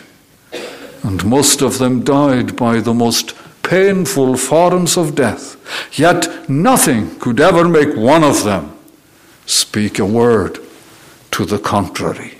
And 1.04 1.24
most 1.24 1.62
of 1.62 1.78
them 1.78 2.02
died 2.02 2.56
by 2.56 2.80
the 2.80 2.94
most 2.94 3.34
painful 3.62 4.36
forms 4.36 4.96
of 4.96 5.14
death. 5.14 5.56
Yet 5.98 6.48
nothing 6.48 7.18
could 7.18 7.40
ever 7.40 7.68
make 7.68 7.94
one 7.94 8.24
of 8.24 8.42
them 8.42 8.76
speak 9.46 9.98
a 9.98 10.06
word 10.06 10.58
to 11.32 11.44
the 11.44 11.58
contrary. 11.58 12.38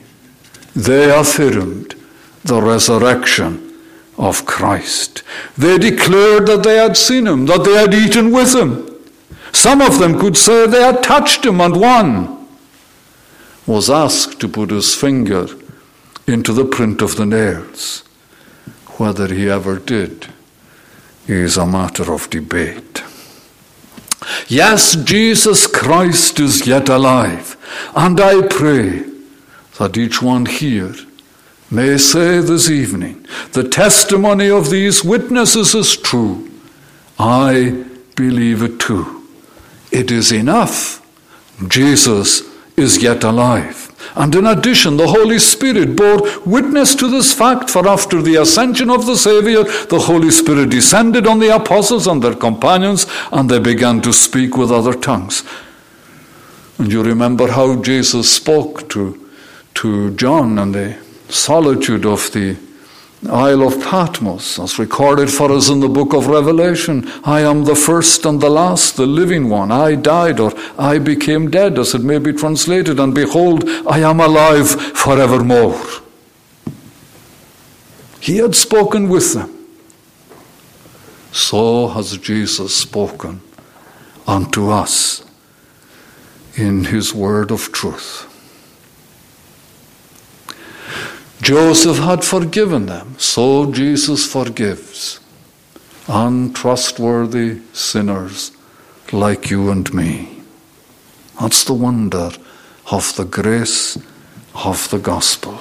They 0.74 1.10
affirmed 1.10 1.94
the 2.42 2.60
resurrection 2.60 3.74
of 4.16 4.46
Christ. 4.46 5.22
They 5.58 5.78
declared 5.78 6.46
that 6.46 6.62
they 6.62 6.76
had 6.76 6.96
seen 6.96 7.26
him, 7.26 7.46
that 7.46 7.64
they 7.64 7.74
had 7.74 7.92
eaten 7.92 8.32
with 8.32 8.54
him. 8.54 8.90
Some 9.52 9.80
of 9.80 9.98
them 9.98 10.18
could 10.18 10.36
say 10.36 10.66
they 10.66 10.82
had 10.82 11.02
touched 11.02 11.44
him, 11.44 11.60
and 11.60 11.76
one 11.76 12.48
was 13.66 13.90
asked 13.90 14.40
to 14.40 14.48
put 14.48 14.70
his 14.70 14.94
finger 14.94 15.46
into 16.26 16.52
the 16.52 16.64
print 16.64 17.02
of 17.02 17.16
the 17.16 17.26
nails. 17.26 18.03
Whether 18.96 19.32
he 19.32 19.50
ever 19.50 19.78
did 19.78 20.28
is 21.26 21.56
a 21.56 21.66
matter 21.66 22.12
of 22.12 22.30
debate. 22.30 23.02
Yes, 24.48 24.94
Jesus 24.96 25.66
Christ 25.66 26.38
is 26.40 26.66
yet 26.66 26.88
alive, 26.88 27.56
and 27.94 28.20
I 28.20 28.46
pray 28.46 29.04
that 29.78 29.96
each 29.96 30.22
one 30.22 30.46
here 30.46 30.94
may 31.70 31.98
say 31.98 32.38
this 32.38 32.70
evening 32.70 33.26
the 33.52 33.68
testimony 33.68 34.48
of 34.48 34.70
these 34.70 35.04
witnesses 35.04 35.74
is 35.74 35.96
true. 35.96 36.50
I 37.18 37.84
believe 38.16 38.62
it 38.62 38.78
too. 38.78 39.26
It 39.90 40.10
is 40.10 40.32
enough. 40.32 41.00
Jesus 41.68 42.42
is 42.76 43.02
yet 43.02 43.24
alive. 43.24 43.93
And 44.14 44.34
in 44.34 44.46
addition, 44.46 44.96
the 44.96 45.08
Holy 45.08 45.38
Spirit 45.38 45.96
bore 45.96 46.22
witness 46.44 46.94
to 46.96 47.08
this 47.08 47.32
fact, 47.32 47.70
for 47.70 47.88
after 47.88 48.22
the 48.22 48.36
ascension 48.36 48.90
of 48.90 49.06
the 49.06 49.16
Savior, 49.16 49.64
the 49.64 50.00
Holy 50.00 50.30
Spirit 50.30 50.70
descended 50.70 51.26
on 51.26 51.38
the 51.38 51.54
apostles 51.54 52.06
and 52.06 52.22
their 52.22 52.34
companions, 52.34 53.06
and 53.32 53.50
they 53.50 53.58
began 53.58 54.00
to 54.02 54.12
speak 54.12 54.56
with 54.56 54.70
other 54.70 54.94
tongues. 54.94 55.42
And 56.78 56.90
you 56.92 57.02
remember 57.02 57.48
how 57.50 57.80
Jesus 57.82 58.30
spoke 58.30 58.88
to, 58.90 59.30
to 59.74 60.14
John 60.16 60.58
in 60.58 60.72
the 60.72 60.96
solitude 61.28 62.04
of 62.04 62.32
the 62.32 62.56
Isle 63.28 63.62
of 63.62 63.80
Patmos, 63.82 64.58
as 64.58 64.78
recorded 64.78 65.30
for 65.30 65.50
us 65.50 65.70
in 65.70 65.80
the 65.80 65.88
book 65.88 66.12
of 66.12 66.26
Revelation. 66.26 67.10
I 67.24 67.40
am 67.40 67.64
the 67.64 67.74
first 67.74 68.26
and 68.26 68.40
the 68.40 68.50
last, 68.50 68.96
the 68.96 69.06
living 69.06 69.48
one. 69.48 69.72
I 69.72 69.94
died, 69.94 70.40
or 70.40 70.52
I 70.78 70.98
became 70.98 71.50
dead, 71.50 71.78
as 71.78 71.94
it 71.94 72.02
may 72.02 72.18
be 72.18 72.32
translated, 72.32 73.00
and 73.00 73.14
behold, 73.14 73.64
I 73.88 74.00
am 74.00 74.20
alive 74.20 74.70
forevermore. 74.70 75.80
He 78.20 78.38
had 78.38 78.54
spoken 78.54 79.08
with 79.08 79.34
them. 79.34 79.50
So 81.32 81.88
has 81.88 82.16
Jesus 82.18 82.74
spoken 82.74 83.40
unto 84.26 84.70
us 84.70 85.24
in 86.56 86.84
his 86.84 87.12
word 87.12 87.50
of 87.50 87.72
truth. 87.72 88.30
Joseph 91.44 91.98
had 91.98 92.24
forgiven 92.24 92.86
them, 92.86 93.16
so 93.18 93.70
Jesus 93.70 94.24
forgives 94.24 95.20
untrustworthy 96.08 97.60
sinners 97.74 98.50
like 99.12 99.50
you 99.50 99.70
and 99.70 99.92
me. 99.92 100.40
That's 101.38 101.64
the 101.64 101.74
wonder 101.74 102.30
of 102.90 103.14
the 103.16 103.26
grace 103.26 103.98
of 104.54 104.88
the 104.88 104.98
gospel. 104.98 105.58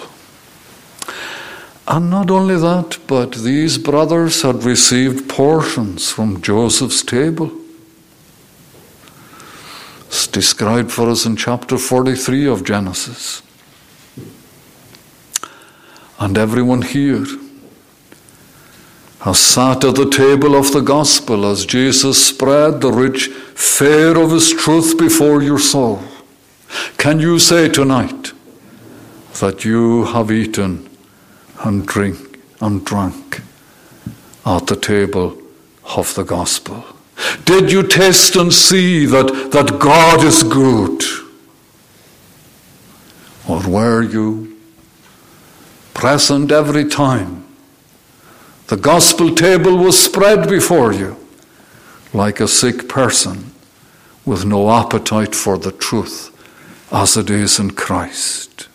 And 1.86 2.10
not 2.10 2.32
only 2.32 2.56
that, 2.56 2.98
but 3.06 3.34
these 3.34 3.78
brothers 3.78 4.42
had 4.42 4.64
received 4.64 5.28
portions 5.28 6.10
from 6.10 6.42
Joseph's 6.42 7.04
table. 7.04 7.52
It's 10.08 10.28
described 10.28 10.94
for 10.94 11.10
us 11.10 11.26
in 11.26 11.36
chapter 11.36 11.78
43 11.78 12.48
of 12.48 12.64
Genesis 12.64 13.42
and 16.24 16.38
everyone 16.38 16.82
here 16.82 17.26
has 19.20 19.38
sat 19.38 19.84
at 19.84 19.96
the 19.96 20.10
table 20.10 20.56
of 20.56 20.72
the 20.72 20.80
gospel 20.80 21.46
as 21.46 21.66
Jesus 21.66 22.28
spread 22.28 22.80
the 22.80 22.94
rich 22.94 23.28
fare 23.28 24.18
of 24.18 24.32
his 24.32 24.52
truth 24.52 24.98
before 24.98 25.44
your 25.44 25.60
soul. 25.60 26.02
Can 26.98 27.20
you 27.20 27.40
say 27.40 27.68
tonight 27.68 28.32
that 29.42 29.66
you 29.66 30.06
have 30.06 30.32
eaten 30.32 30.90
and 31.66 31.86
drink 31.86 32.40
and 32.62 32.86
drunk 32.86 33.42
at 34.46 34.68
the 34.68 34.78
table 34.78 35.38
of 35.98 36.16
the 36.16 36.24
gospel? 36.24 36.86
Did 37.44 37.70
you 37.70 37.84
taste 37.84 38.38
and 38.38 38.54
see 38.54 39.06
that, 39.08 39.52
that 39.52 39.78
God 39.78 40.24
is 40.24 40.42
good? 40.44 41.04
Or 43.46 43.62
were 43.70 44.04
you 44.04 44.53
present 46.04 46.52
every 46.52 46.84
time. 46.84 47.46
The 48.68 48.76
gospel 48.76 49.34
table 49.34 49.78
was 49.78 49.98
spread 49.98 50.50
before 50.50 50.92
you 50.92 51.16
like 52.14 52.42
a 52.42 52.48
sick 52.50 52.90
person 52.90 53.54
with 54.26 54.44
no 54.44 54.70
appetite 54.70 55.34
for 55.34 55.58
the 55.58 55.72
truth 55.72 56.18
as 56.92 57.16
it 57.16 57.30
is 57.30 57.58
in 57.58 57.72
Christ. 57.72 58.68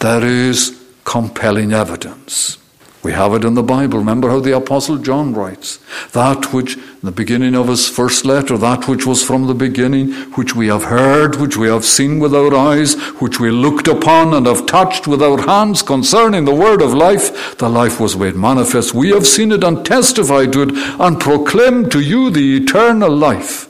There 0.00 0.26
is 0.26 0.78
compelling 1.04 1.72
evidence. 1.72 2.58
We 3.06 3.12
have 3.12 3.34
it 3.34 3.44
in 3.44 3.54
the 3.54 3.62
Bible. 3.62 4.00
Remember 4.00 4.30
how 4.30 4.40
the 4.40 4.56
Apostle 4.56 4.96
John 4.96 5.32
writes 5.32 5.78
that 6.10 6.52
which, 6.52 6.74
in 6.76 6.82
the 7.04 7.12
beginning 7.12 7.54
of 7.54 7.68
his 7.68 7.88
first 7.88 8.24
letter, 8.24 8.58
that 8.58 8.88
which 8.88 9.06
was 9.06 9.22
from 9.22 9.46
the 9.46 9.54
beginning, 9.54 10.12
which 10.32 10.56
we 10.56 10.66
have 10.66 10.82
heard, 10.82 11.36
which 11.36 11.56
we 11.56 11.68
have 11.68 11.84
seen 11.84 12.18
with 12.18 12.34
our 12.34 12.52
eyes, 12.52 12.94
which 13.20 13.38
we 13.38 13.52
looked 13.52 13.86
upon 13.86 14.34
and 14.34 14.46
have 14.46 14.66
touched 14.66 15.06
with 15.06 15.22
our 15.22 15.40
hands 15.40 15.82
concerning 15.82 16.46
the 16.46 16.54
word 16.54 16.82
of 16.82 16.94
life. 16.94 17.56
The 17.58 17.68
life 17.68 18.00
was 18.00 18.16
made 18.16 18.34
manifest. 18.34 18.92
We 18.92 19.10
have 19.10 19.24
seen 19.24 19.52
it 19.52 19.62
and 19.62 19.86
testified 19.86 20.52
to 20.54 20.62
it 20.62 20.72
and 20.98 21.20
proclaimed 21.20 21.92
to 21.92 22.00
you 22.00 22.30
the 22.30 22.56
eternal 22.56 23.14
life 23.14 23.68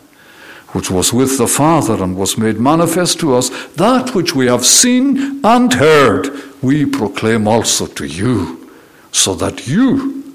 which 0.75 0.91
was 0.91 1.13
with 1.13 1.37
the 1.37 1.47
Father 1.47 2.03
and 2.03 2.17
was 2.17 2.39
made 2.39 2.59
manifest 2.59 3.21
to 3.21 3.35
us, 3.35 3.51
that 3.75 4.15
which 4.15 4.35
we 4.35 4.47
have 4.47 4.65
seen 4.65 5.41
and 5.45 5.75
heard, 5.75 6.29
we 6.63 6.87
proclaim 6.87 7.47
also 7.47 7.87
to 7.87 8.07
you 8.07 8.66
so 9.13 9.35
that 9.35 9.67
you 9.67 10.35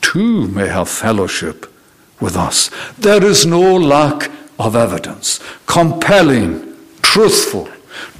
too 0.00 0.48
may 0.48 0.68
have 0.68 0.88
fellowship 0.88 1.72
with 2.20 2.36
us. 2.36 2.70
There 2.98 3.24
is 3.24 3.46
no 3.46 3.74
lack 3.74 4.30
of 4.58 4.76
evidence, 4.76 5.40
compelling, 5.66 6.76
truthful, 7.02 7.68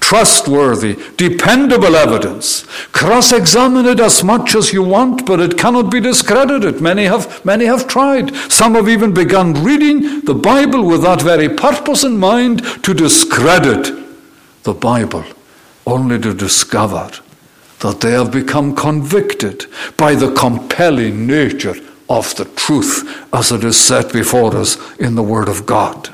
trustworthy, 0.00 0.98
dependable 1.16 1.96
evidence. 1.96 2.64
Cross 2.92 3.32
examine 3.32 3.86
it 3.86 4.00
as 4.00 4.22
much 4.22 4.54
as 4.54 4.72
you 4.72 4.82
want, 4.82 5.24
but 5.24 5.40
it 5.40 5.56
cannot 5.58 5.90
be 5.90 6.00
discredited. 6.00 6.80
Many 6.80 7.04
have, 7.04 7.44
many 7.44 7.64
have 7.64 7.88
tried. 7.88 8.34
Some 8.52 8.74
have 8.74 8.88
even 8.88 9.14
begun 9.14 9.54
reading 9.64 10.20
the 10.24 10.34
Bible 10.34 10.84
with 10.84 11.02
that 11.02 11.22
very 11.22 11.48
purpose 11.48 12.04
in 12.04 12.18
mind 12.18 12.62
to 12.84 12.92
discredit 12.92 13.90
the 14.64 14.74
Bible, 14.74 15.24
only 15.86 16.18
to 16.18 16.34
discover 16.34 17.10
that 17.84 18.00
they 18.00 18.12
have 18.12 18.32
become 18.32 18.74
convicted 18.74 19.66
by 19.98 20.14
the 20.14 20.32
compelling 20.32 21.26
nature 21.26 21.74
of 22.08 22.34
the 22.36 22.46
truth 22.56 23.26
as 23.30 23.52
it 23.52 23.62
is 23.62 23.76
set 23.76 24.10
before 24.10 24.56
us 24.56 24.78
in 24.98 25.14
the 25.16 25.22
Word 25.22 25.50
of 25.50 25.66
God. 25.66 26.08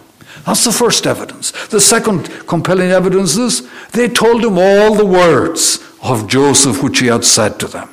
That's 0.44 0.64
the 0.64 0.72
first 0.72 1.06
evidence. 1.06 1.52
The 1.68 1.80
second 1.80 2.28
compelling 2.48 2.90
evidence 2.90 3.36
is 3.36 3.70
they 3.92 4.08
told 4.08 4.44
him 4.44 4.58
all 4.58 4.96
the 4.96 5.06
words 5.06 5.78
of 6.02 6.26
Joseph 6.26 6.82
which 6.82 6.98
he 6.98 7.06
had 7.06 7.24
said 7.24 7.60
to 7.60 7.68
them. 7.68 7.88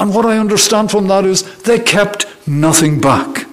And 0.00 0.12
what 0.12 0.26
I 0.26 0.38
understand 0.38 0.90
from 0.90 1.06
that 1.06 1.24
is 1.24 1.44
they 1.62 1.78
kept 1.78 2.26
nothing 2.48 3.00
back. 3.00 3.46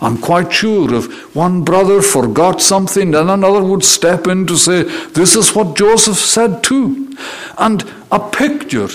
I'm 0.00 0.18
quite 0.18 0.52
sure 0.52 0.94
if 0.94 1.34
one 1.36 1.62
brother 1.62 2.00
forgot 2.00 2.62
something, 2.62 3.10
then 3.10 3.28
another 3.28 3.62
would 3.62 3.84
step 3.84 4.26
in 4.26 4.46
to 4.46 4.56
say, 4.56 4.82
This 5.08 5.36
is 5.36 5.54
what 5.54 5.76
Joseph 5.76 6.16
said 6.16 6.62
too. 6.62 7.14
And 7.58 7.84
a 8.10 8.18
picture 8.18 8.88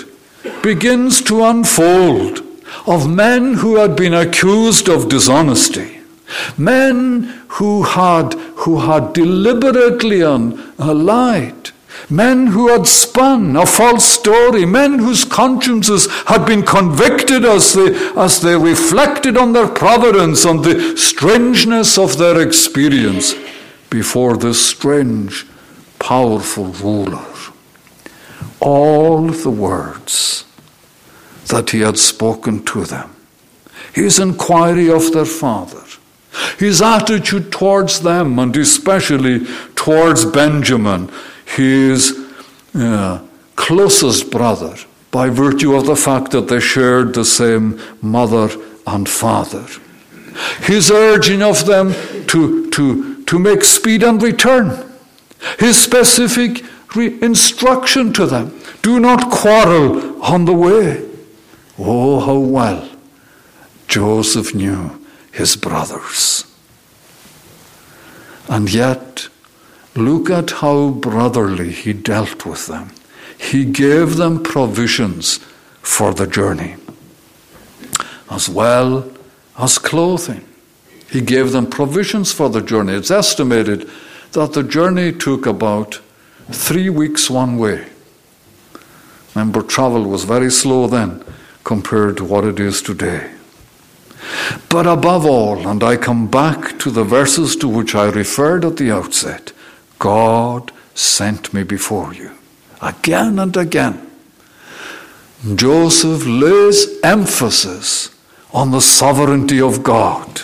begins 0.64 1.22
to 1.24 1.44
unfold 1.44 2.42
of 2.88 3.10
men 3.10 3.56
who 3.56 3.76
had 3.78 3.96
been 3.96 4.14
accused 4.14 4.90
of 4.90 5.10
dishonesty, 5.10 6.00
men 6.58 7.44
who 7.48 7.84
had, 7.84 8.34
who 8.64 8.80
had 8.80 9.14
deliberately 9.14 10.24
uh, 10.24 10.40
lied, 10.78 11.72
men 12.10 12.48
who 12.48 12.70
had 12.70 12.88
spun 12.88 13.56
a 13.56 13.66
false 13.66 14.06
story, 14.06 14.66
men 14.66 15.00
whose 15.00 15.26
consciences 15.26 16.08
had 16.26 16.46
been 16.46 16.64
convicted 16.64 17.46
as 17.46 17.74
they, 17.74 17.96
as 18.16 18.42
they 18.42 18.56
reflected 18.56 19.38
on 19.38 19.54
their 19.54 19.68
providence, 19.68 20.46
on 20.46 20.62
the 20.62 20.96
strangeness 20.98 21.98
of 21.98 22.18
their 22.18 22.42
experience 22.42 23.34
before 23.90 24.38
this 24.38 24.64
strange, 24.66 25.46
powerful 26.00 26.66
ruler 26.66 27.26
all 28.66 29.28
the 29.28 29.50
words 29.50 30.46
that 31.48 31.70
he 31.70 31.82
had 31.82 32.00
spoken 32.00 32.64
to 32.66 32.84
them. 32.86 33.16
His 33.94 34.20
inquiry 34.20 34.90
of 34.90 35.14
their 35.14 35.26
father, 35.26 35.84
his 36.58 36.82
attitude 36.82 37.52
towards 37.52 38.02
them, 38.02 38.40
and 38.40 38.56
especially 38.58 39.46
towards 39.76 40.26
Benjamin, 40.26 41.12
his 41.46 42.14
uh, 42.74 43.22
closest 43.56 44.32
brother, 44.32 44.76
by 45.12 45.30
virtue 45.30 45.76
of 45.76 45.86
the 45.86 45.96
fact 45.96 46.32
that 46.32 46.48
they 46.50 46.60
shared 46.60 47.14
the 47.14 47.24
same 47.24 47.80
mother 48.02 48.50
and 48.86 49.08
father. 49.08 49.66
His 50.60 50.92
urging 50.92 51.42
of 51.42 51.66
them 51.66 51.94
to, 52.28 52.70
to, 52.72 53.24
to 53.24 53.40
make 53.40 53.64
speed 53.64 54.04
and 54.04 54.22
return. 54.22 54.92
His 55.58 55.78
specific 55.82 56.66
re- 56.96 57.18
instruction 57.22 58.12
to 58.14 58.26
them 58.26 58.60
do 58.82 59.00
not 59.00 59.32
quarrel 59.32 60.22
on 60.22 60.46
the 60.46 60.54
way. 60.54 61.08
Oh, 61.80 62.20
how 62.20 62.40
well 62.40 62.90
Joseph 63.88 64.54
knew 64.54 65.02
his 65.32 65.56
brothers. 65.56 66.46
And 68.50 68.72
yet, 68.72 69.30
look 69.96 70.30
at 70.30 70.52
how 70.52 70.90
brotherly 70.90 71.72
he 71.72 71.94
dealt 71.94 72.46
with 72.46 72.68
them. 72.68 72.92
He 73.38 73.66
gave 73.66 74.18
them 74.18 74.44
provisions 74.44 75.40
for 75.82 76.14
the 76.14 76.28
journey, 76.28 76.76
as 78.30 78.50
well 78.50 79.10
as 79.58 79.78
clothing. 79.78 80.46
He 81.10 81.22
gave 81.22 81.52
them 81.52 81.68
provisions 81.68 82.34
for 82.34 82.50
the 82.50 82.62
journey. 82.62 82.94
It's 82.94 83.12
estimated 83.12 83.90
that 84.32 84.54
the 84.54 84.64
journey 84.64 85.12
took 85.12 85.46
about 85.46 86.02
three 86.52 86.90
weeks 86.90 87.30
one 87.30 87.58
way. 87.58 87.88
Remember, 89.34 89.62
travel 89.62 90.04
was 90.04 90.24
very 90.24 90.52
slow 90.52 90.88
then 90.88 91.24
compared 91.64 92.18
to 92.18 92.24
what 92.24 92.44
it 92.44 92.60
is 92.60 92.82
today. 92.82 93.32
But 94.70 94.88
above 94.88 95.26
all, 95.26 95.68
and 95.68 95.84
I 95.84 95.98
come 95.98 96.28
back 96.28 96.80
to 96.80 96.90
the 96.90 97.04
verses 97.04 97.56
to 97.58 97.68
which 97.68 97.96
I 97.96 98.10
referred 98.10 98.66
at 98.66 98.78
the 98.78 98.92
outset 98.92 99.52
God 100.06 100.72
sent 100.94 101.52
me 101.52 101.64
before 101.64 102.14
you. 102.14 102.30
Again 102.80 103.40
and 103.40 103.58
again. 103.58 104.08
Joseph 105.56 106.28
lays 106.28 107.02
emphasis 107.02 108.16
on 108.54 108.70
the 108.70 108.82
sovereignty 108.82 109.60
of 109.60 109.82
God. 109.82 110.44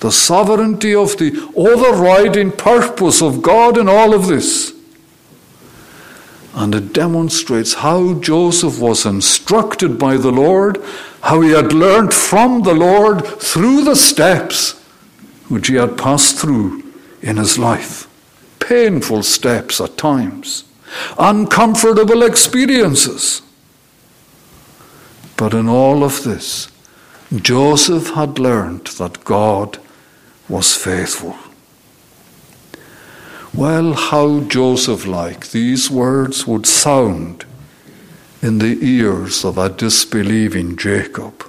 The 0.00 0.10
sovereignty 0.10 0.94
of 0.94 1.18
the 1.18 1.52
overriding 1.54 2.50
purpose 2.52 3.20
of 3.20 3.42
God 3.42 3.76
in 3.76 3.90
all 3.90 4.14
of 4.14 4.28
this. 4.28 4.72
And 6.54 6.74
it 6.74 6.94
demonstrates 6.94 7.74
how 7.74 8.14
Joseph 8.14 8.80
was 8.80 9.04
instructed 9.04 9.98
by 9.98 10.16
the 10.16 10.32
Lord, 10.32 10.82
how 11.20 11.42
he 11.42 11.50
had 11.50 11.74
learned 11.74 12.14
from 12.14 12.62
the 12.62 12.72
Lord 12.72 13.26
through 13.26 13.84
the 13.84 13.96
steps 13.96 14.80
which 15.50 15.68
he 15.68 15.74
had 15.74 15.98
passed 15.98 16.38
through 16.38 16.85
in 17.26 17.36
his 17.36 17.58
life. 17.58 18.06
Painful 18.60 19.22
steps 19.24 19.80
at 19.80 19.96
times, 19.96 20.64
uncomfortable 21.18 22.22
experiences. 22.22 23.42
But 25.36 25.52
in 25.52 25.68
all 25.68 26.04
of 26.04 26.22
this, 26.22 26.68
Joseph 27.34 28.10
had 28.10 28.38
learned 28.38 28.86
that 28.98 29.24
God 29.24 29.78
was 30.48 30.74
faithful. 30.74 31.36
Well, 33.52 33.94
how 33.94 34.40
Joseph 34.40 35.06
like 35.06 35.50
these 35.50 35.90
words 35.90 36.46
would 36.46 36.66
sound 36.66 37.44
in 38.40 38.58
the 38.58 38.78
ears 38.80 39.44
of 39.44 39.58
a 39.58 39.68
disbelieving 39.68 40.76
Jacob. 40.76 41.45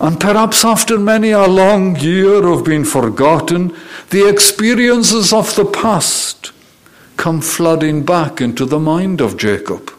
And 0.00 0.18
perhaps 0.18 0.64
after 0.64 0.98
many 0.98 1.30
a 1.30 1.46
long 1.46 1.96
year 1.96 2.46
of 2.46 2.64
being 2.64 2.84
forgotten, 2.84 3.76
the 4.10 4.28
experiences 4.28 5.32
of 5.32 5.54
the 5.54 5.64
past 5.64 6.52
come 7.16 7.40
flooding 7.40 8.04
back 8.04 8.40
into 8.40 8.64
the 8.64 8.80
mind 8.80 9.20
of 9.20 9.36
Jacob. 9.36 9.90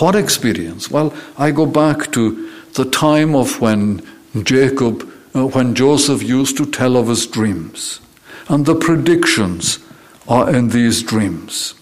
What 0.00 0.14
experience? 0.14 0.90
Well, 0.90 1.12
I 1.36 1.50
go 1.50 1.66
back 1.66 2.10
to 2.12 2.50
the 2.74 2.86
time 2.86 3.34
of 3.34 3.60
when 3.60 4.02
Jacob, 4.42 5.08
uh, 5.34 5.46
when 5.46 5.74
Joseph 5.74 6.22
used 6.22 6.56
to 6.56 6.66
tell 6.66 6.96
of 6.96 7.08
his 7.08 7.26
dreams 7.26 8.00
and 8.48 8.64
the 8.64 8.74
predictions 8.74 9.78
are 10.26 10.48
in 10.54 10.68
these 10.68 11.02
dreams. 11.02 11.74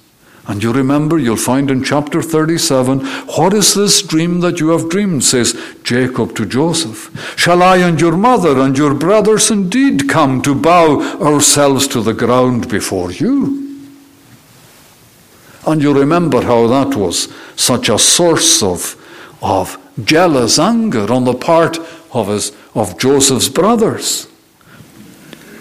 And 0.50 0.64
you 0.64 0.72
remember, 0.72 1.16
you'll 1.16 1.36
find 1.36 1.70
in 1.70 1.84
chapter 1.84 2.20
37, 2.20 3.06
What 3.36 3.54
is 3.54 3.72
this 3.72 4.02
dream 4.02 4.40
that 4.40 4.58
you 4.58 4.70
have 4.70 4.88
dreamed? 4.88 5.22
says 5.22 5.56
Jacob 5.84 6.34
to 6.34 6.44
Joseph. 6.44 7.08
Shall 7.38 7.62
I 7.62 7.76
and 7.76 8.00
your 8.00 8.16
mother 8.16 8.58
and 8.58 8.76
your 8.76 8.92
brothers 8.92 9.52
indeed 9.52 10.08
come 10.08 10.42
to 10.42 10.56
bow 10.56 11.02
ourselves 11.20 11.86
to 11.88 12.02
the 12.02 12.14
ground 12.14 12.68
before 12.68 13.12
you? 13.12 13.86
And 15.68 15.80
you 15.80 15.94
remember 15.94 16.42
how 16.42 16.66
that 16.66 16.96
was 16.96 17.32
such 17.54 17.88
a 17.88 17.96
source 17.96 18.60
of, 18.60 18.96
of 19.40 19.78
jealous 20.04 20.58
anger 20.58 21.12
on 21.12 21.26
the 21.26 21.34
part 21.34 21.78
of, 22.12 22.26
his, 22.26 22.50
of 22.74 22.98
Joseph's 22.98 23.48
brothers. 23.48 24.26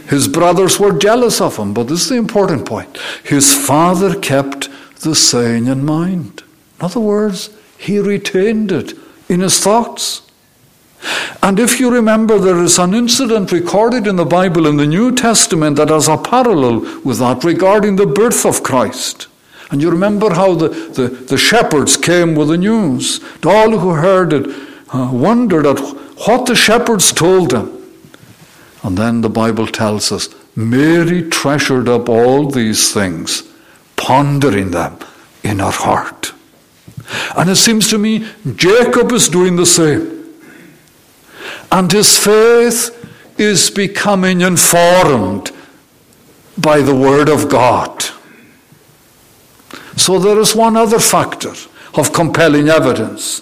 His 0.08 0.28
brothers 0.28 0.80
were 0.80 0.98
jealous 0.98 1.40
of 1.40 1.58
him, 1.58 1.76
but 1.76 1.84
this 1.84 2.02
is 2.02 2.10
the 2.10 2.16
important 2.16 2.66
point. 2.66 2.98
His 3.24 3.54
father 3.54 4.20
kept 4.20 4.68
the 5.02 5.16
saying 5.16 5.68
in 5.68 5.86
mind. 5.86 6.44
In 6.80 6.86
other 6.86 7.00
words, 7.00 7.50
he 7.78 8.00
retained 8.00 8.72
it 8.72 8.94
in 9.28 9.40
his 9.40 9.60
thoughts. 9.60 10.22
And 11.42 11.60
if 11.60 11.80
you 11.80 11.90
remember, 11.90 12.38
there 12.38 12.62
is 12.62 12.78
an 12.78 12.94
incident 12.94 13.52
recorded 13.52 14.06
in 14.06 14.18
the 14.18 14.26
Bible 14.26 14.68
in 14.68 14.76
the 14.78 14.86
New 14.86 15.16
Testament 15.16 15.78
that 15.78 15.90
has 15.90 16.08
a 16.10 16.18
parallel 16.18 16.80
with 17.04 17.20
that 17.20 17.44
regarding 17.44 17.96
the 17.96 18.06
birth 18.06 18.46
of 18.46 18.64
Christ. 18.64 19.28
And 19.72 19.82
you 19.82 19.90
remember 19.92 20.34
how 20.34 20.56
the, 20.56 20.70
the, 20.70 21.08
the 21.08 21.38
shepherds 21.38 21.96
came 21.96 22.36
with 22.36 22.50
the 22.50 22.58
news. 22.58 23.22
All 23.46 23.78
who 23.78 23.92
heard 23.92 24.34
it 24.34 24.48
uh, 24.94 25.10
wondered 25.12 25.66
at 25.66 25.80
what 26.28 26.46
the 26.48 26.56
shepherds 26.56 27.12
told 27.12 27.52
them. 27.52 27.76
And 28.84 28.98
then 28.98 29.22
the 29.22 29.30
Bible 29.30 29.68
tells 29.68 30.12
us 30.12 30.30
Mary 30.56 31.30
treasured 31.30 31.88
up 31.88 32.10
all 32.10 32.50
these 32.50 32.94
things, 32.94 33.44
pondering 34.00 34.72
them 34.72 34.98
in 35.44 35.60
her 35.60 35.72
heart. 35.72 36.34
And 37.36 37.50
it 37.50 37.58
seems 37.58 37.90
to 37.90 37.98
me 37.98 38.28
Jacob 38.56 39.12
is 39.12 39.30
doing 39.30 39.56
the 39.56 39.66
same. 39.66 40.26
And 41.72 41.92
his 41.92 42.18
faith 42.18 42.96
is 43.38 43.70
becoming 43.70 44.42
informed 44.42 45.52
by 46.58 46.82
the 46.82 46.96
Word 46.96 47.30
of 47.30 47.50
God. 47.50 48.04
So 49.96 50.18
there 50.18 50.40
is 50.40 50.56
one 50.56 50.76
other 50.76 51.00
factor 51.00 51.54
of 51.96 52.14
compelling 52.14 52.70
evidence. 52.70 53.42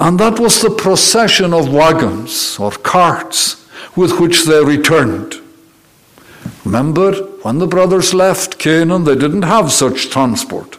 And 0.00 0.18
that 0.20 0.38
was 0.38 0.62
the 0.62 0.70
procession 0.70 1.52
of 1.52 1.72
wagons 1.72 2.58
or 2.58 2.70
carts 2.70 3.66
with 3.96 4.20
which 4.20 4.44
they 4.44 4.64
returned. 4.64 5.34
Remember, 6.64 7.12
when 7.48 7.60
the 7.60 7.66
brothers 7.66 8.12
left 8.12 8.58
Canaan, 8.58 9.04
they 9.04 9.14
didn't 9.14 9.44
have 9.44 9.72
such 9.72 10.10
transport. 10.10 10.76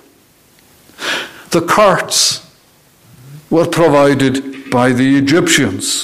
The 1.49 1.61
carts 1.61 2.45
were 3.49 3.65
provided 3.65 4.69
by 4.69 4.91
the 4.91 5.17
Egyptians. 5.17 6.03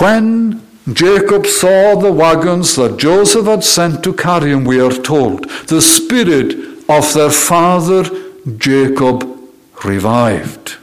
When 0.00 0.66
Jacob 0.90 1.46
saw 1.46 1.96
the 1.96 2.12
wagons 2.12 2.76
that 2.76 2.96
Joseph 2.96 3.44
had 3.44 3.62
sent 3.62 4.02
to 4.04 4.14
carry 4.14 4.50
him, 4.50 4.64
we 4.64 4.80
are 4.80 4.90
told, 4.90 5.50
the 5.66 5.82
spirit 5.82 6.54
of 6.88 7.12
their 7.12 7.28
father 7.28 8.04
Jacob 8.56 9.38
revived. 9.84 10.78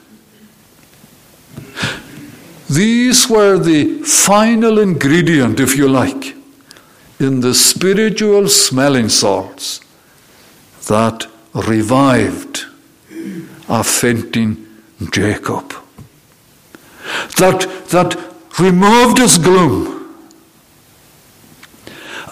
These 2.70 3.30
were 3.30 3.58
the 3.58 4.04
final 4.04 4.80
ingredient, 4.80 5.60
if 5.60 5.78
you 5.78 5.88
like, 5.88 6.36
in 7.20 7.40
the 7.40 7.54
spiritual 7.54 8.50
smelling 8.50 9.10
salts 9.10 9.80
that 10.88 11.28
revived 11.54 12.66
a 13.70 13.84
fainting 13.84 14.66
Jacob. 15.12 15.74
That, 17.38 17.62
that 17.90 18.18
removed 18.60 19.20
his 19.20 19.38
gloom. 19.38 20.16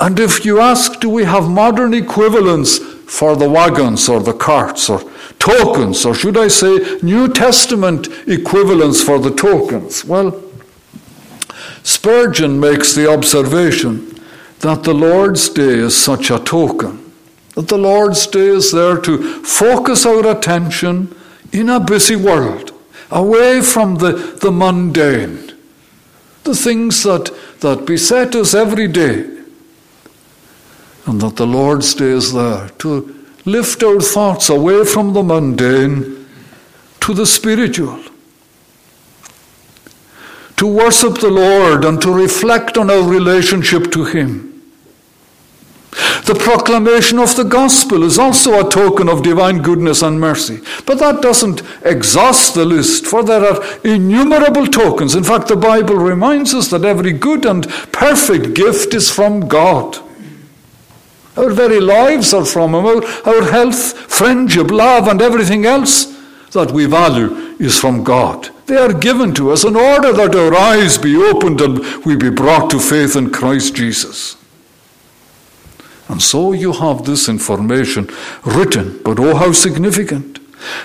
And 0.01 0.19
if 0.19 0.43
you 0.43 0.59
ask, 0.59 0.99
do 0.99 1.09
we 1.09 1.23
have 1.23 1.49
modern 1.49 1.93
equivalents 1.93 2.77
for 2.77 3.35
the 3.35 3.49
wagons 3.49 4.09
or 4.09 4.19
the 4.19 4.33
carts 4.33 4.89
or 4.89 5.09
tokens, 5.45 6.05
or 6.05 6.15
should 6.15 6.37
I 6.37 6.47
say 6.47 6.99
New 7.03 7.27
Testament 7.31 8.07
equivalents 8.27 9.03
for 9.03 9.19
the 9.19 9.33
tokens? 9.33 10.03
Well, 10.03 10.41
Spurgeon 11.83 12.59
makes 12.59 12.95
the 12.95 13.11
observation 13.11 14.19
that 14.61 14.83
the 14.83 14.93
Lord's 14.93 15.47
Day 15.49 15.77
is 15.77 15.95
such 15.95 16.31
a 16.31 16.39
token. 16.39 17.13
That 17.53 17.67
the 17.67 17.77
Lord's 17.77 18.25
Day 18.25 18.47
is 18.47 18.71
there 18.71 18.99
to 19.01 19.43
focus 19.43 20.05
our 20.05 20.27
attention 20.27 21.15
in 21.51 21.69
a 21.69 21.79
busy 21.79 22.15
world, 22.15 22.71
away 23.11 23.61
from 23.61 23.95
the, 23.95 24.13
the 24.41 24.51
mundane, 24.51 25.53
the 26.43 26.55
things 26.55 27.03
that, 27.03 27.31
that 27.59 27.85
beset 27.85 28.33
us 28.35 28.55
every 28.55 28.87
day. 28.87 29.29
And 31.05 31.21
that 31.21 31.35
the 31.35 31.45
Lord's 31.45 31.93
Day 31.93 32.09
is 32.09 32.33
there 32.33 32.69
to 32.79 33.14
lift 33.45 33.83
our 33.83 34.01
thoughts 34.01 34.49
away 34.49 34.83
from 34.83 35.13
the 35.13 35.23
mundane 35.23 36.27
to 37.01 37.13
the 37.13 37.25
spiritual. 37.25 37.99
To 40.57 40.67
worship 40.67 41.19
the 41.19 41.29
Lord 41.29 41.85
and 41.85 42.01
to 42.01 42.11
reflect 42.11 42.77
on 42.77 42.89
our 42.89 43.03
relationship 43.03 43.91
to 43.91 44.05
Him. 44.05 44.51
The 46.25 46.35
proclamation 46.35 47.19
of 47.19 47.35
the 47.35 47.43
gospel 47.43 48.03
is 48.03 48.17
also 48.17 48.59
a 48.65 48.69
token 48.69 49.07
of 49.07 49.21
divine 49.21 49.61
goodness 49.61 50.01
and 50.01 50.19
mercy. 50.19 50.59
But 50.85 50.97
that 50.99 51.21
doesn't 51.21 51.61
exhaust 51.83 52.55
the 52.55 52.65
list, 52.65 53.05
for 53.05 53.23
there 53.23 53.45
are 53.45 53.63
innumerable 53.83 54.65
tokens. 54.65 55.13
In 55.13 55.23
fact, 55.23 55.47
the 55.47 55.55
Bible 55.55 55.95
reminds 55.95 56.53
us 56.53 56.69
that 56.69 56.83
every 56.83 57.13
good 57.13 57.45
and 57.45 57.69
perfect 57.91 58.55
gift 58.55 58.93
is 58.93 59.11
from 59.11 59.47
God. 59.47 59.99
Our 61.37 61.51
very 61.51 61.79
lives 61.79 62.33
are 62.33 62.45
from 62.45 62.73
Him. 62.73 62.85
Our, 62.85 63.05
our 63.25 63.51
health, 63.51 63.97
friendship, 64.11 64.71
love, 64.71 65.07
and 65.07 65.21
everything 65.21 65.65
else 65.65 66.15
that 66.51 66.71
we 66.71 66.85
value 66.85 67.55
is 67.59 67.77
from 67.77 68.03
God. 68.03 68.49
They 68.65 68.77
are 68.77 68.93
given 68.93 69.33
to 69.35 69.51
us 69.51 69.63
in 69.63 69.75
order 69.75 70.11
that 70.13 70.35
our 70.35 70.55
eyes 70.55 70.97
be 70.97 71.15
opened 71.15 71.61
and 71.61 71.79
we 72.05 72.15
be 72.15 72.29
brought 72.29 72.69
to 72.71 72.79
faith 72.79 73.15
in 73.15 73.31
Christ 73.31 73.75
Jesus. 73.75 74.37
And 76.07 76.21
so 76.21 76.53
you 76.53 76.71
have 76.71 77.03
this 77.03 77.27
information 77.27 78.09
written, 78.43 79.01
but 79.03 79.19
oh, 79.19 79.35
how 79.35 79.51
significant. 79.51 80.39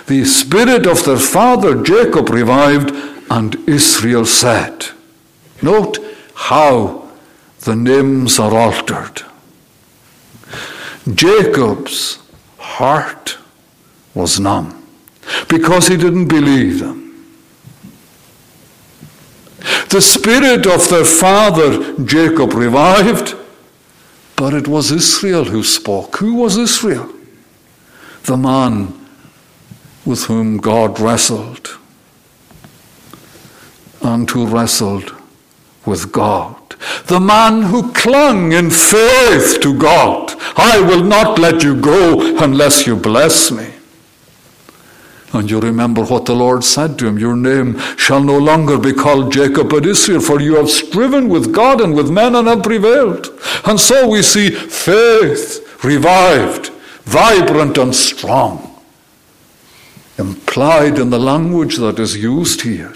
The 0.07 0.25
spirit 0.25 0.85
of 0.85 1.05
their 1.05 1.17
father 1.17 1.81
Jacob 1.81 2.29
revived, 2.29 2.91
and 3.31 3.55
Israel 3.67 4.25
said. 4.25 4.87
Note 5.61 5.99
how 6.35 7.09
the 7.61 7.75
names 7.75 8.39
are 8.39 8.53
altered. 8.53 9.23
Jacob's 11.15 12.19
heart 12.57 13.37
was 14.13 14.39
numb 14.39 14.87
because 15.47 15.87
he 15.87 15.97
didn't 15.97 16.27
believe 16.27 16.79
them. 16.79 16.99
The 19.89 20.01
spirit 20.01 20.65
of 20.65 20.89
their 20.89 21.05
father 21.05 21.93
Jacob 22.03 22.53
revived, 22.53 23.35
but 24.35 24.53
it 24.53 24.67
was 24.67 24.91
Israel 24.91 25.45
who 25.45 25.63
spoke. 25.63 26.17
Who 26.17 26.35
was 26.35 26.57
Israel? 26.57 27.11
The 28.23 28.37
man 28.37 28.93
with 30.05 30.23
whom 30.25 30.57
God 30.57 30.99
wrestled 30.99 31.77
and 34.01 34.29
who 34.29 34.47
wrestled 34.47 35.13
with 35.85 36.11
God. 36.11 36.60
The 37.05 37.19
man 37.19 37.63
who 37.63 37.91
clung 37.93 38.51
in 38.51 38.69
faith 38.69 39.59
to 39.61 39.77
God. 39.77 40.33
I 40.57 40.79
will 40.81 41.03
not 41.03 41.39
let 41.39 41.63
you 41.63 41.79
go 41.79 42.37
unless 42.43 42.87
you 42.87 42.95
bless 42.95 43.51
me. 43.51 43.71
And 45.33 45.49
you 45.49 45.59
remember 45.59 46.03
what 46.03 46.25
the 46.25 46.35
Lord 46.35 46.63
said 46.63 46.99
to 46.99 47.07
him 47.07 47.17
Your 47.17 47.35
name 47.35 47.79
shall 47.97 48.23
no 48.23 48.37
longer 48.37 48.77
be 48.77 48.93
called 48.93 49.31
Jacob 49.31 49.69
but 49.69 49.85
Israel, 49.85 50.19
for 50.19 50.41
you 50.41 50.55
have 50.55 50.69
striven 50.69 51.29
with 51.29 51.53
God 51.53 51.79
and 51.79 51.95
with 51.95 52.09
men 52.09 52.35
and 52.35 52.47
have 52.47 52.63
prevailed. 52.63 53.27
And 53.65 53.79
so 53.79 54.09
we 54.09 54.21
see 54.21 54.49
faith 54.49 55.83
revived, 55.83 56.67
vibrant 57.05 57.77
and 57.77 57.95
strong, 57.95 58.81
implied 60.17 60.99
in 60.99 61.09
the 61.09 61.19
language 61.19 61.77
that 61.77 61.97
is 61.97 62.17
used 62.17 62.61
here. 62.61 62.93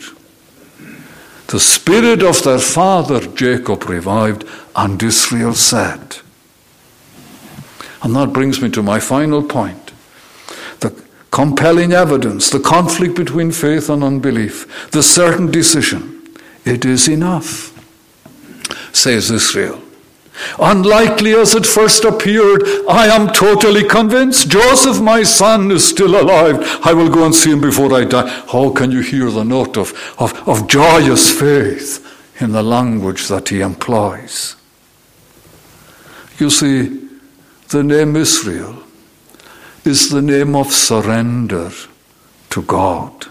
The 1.47 1.59
spirit 1.59 2.23
of 2.23 2.43
their 2.43 2.59
father 2.59 3.19
Jacob 3.27 3.87
revived, 3.87 4.45
and 4.75 5.01
Israel 5.01 5.53
said. 5.53 6.17
And 8.01 8.15
that 8.15 8.33
brings 8.33 8.61
me 8.61 8.69
to 8.71 8.83
my 8.83 8.99
final 8.99 9.43
point 9.43 9.91
the 10.79 11.03
compelling 11.31 11.91
evidence, 11.91 12.49
the 12.49 12.59
conflict 12.59 13.15
between 13.15 13.51
faith 13.51 13.89
and 13.89 14.03
unbelief, 14.03 14.89
the 14.91 15.03
certain 15.03 15.51
decision. 15.51 16.23
It 16.65 16.83
is 16.83 17.07
enough, 17.07 17.71
says 18.93 19.29
Israel. 19.29 19.81
Unlikely 20.59 21.33
as 21.33 21.55
it 21.55 21.65
first 21.65 22.03
appeared, 22.03 22.63
I 22.89 23.07
am 23.07 23.29
totally 23.29 23.83
convinced 23.83 24.49
Joseph, 24.49 25.01
my 25.01 25.23
son, 25.23 25.71
is 25.71 25.87
still 25.87 26.19
alive. 26.21 26.79
I 26.83 26.93
will 26.93 27.09
go 27.09 27.25
and 27.25 27.33
see 27.33 27.51
him 27.51 27.61
before 27.61 27.93
I 27.93 28.05
die. 28.05 28.27
How 28.51 28.71
can 28.71 28.91
you 28.91 29.01
hear 29.01 29.29
the 29.29 29.43
note 29.43 29.77
of, 29.77 29.93
of, 30.19 30.47
of 30.47 30.67
joyous 30.67 31.31
faith 31.31 32.01
in 32.41 32.51
the 32.51 32.63
language 32.63 33.27
that 33.27 33.49
he 33.49 33.61
employs? 33.61 34.55
You 36.37 36.49
see, 36.49 37.07
the 37.69 37.83
name 37.83 38.15
Israel 38.15 38.83
is 39.85 40.09
the 40.09 40.21
name 40.21 40.55
of 40.55 40.71
surrender 40.71 41.71
to 42.49 42.61
God. 42.63 43.27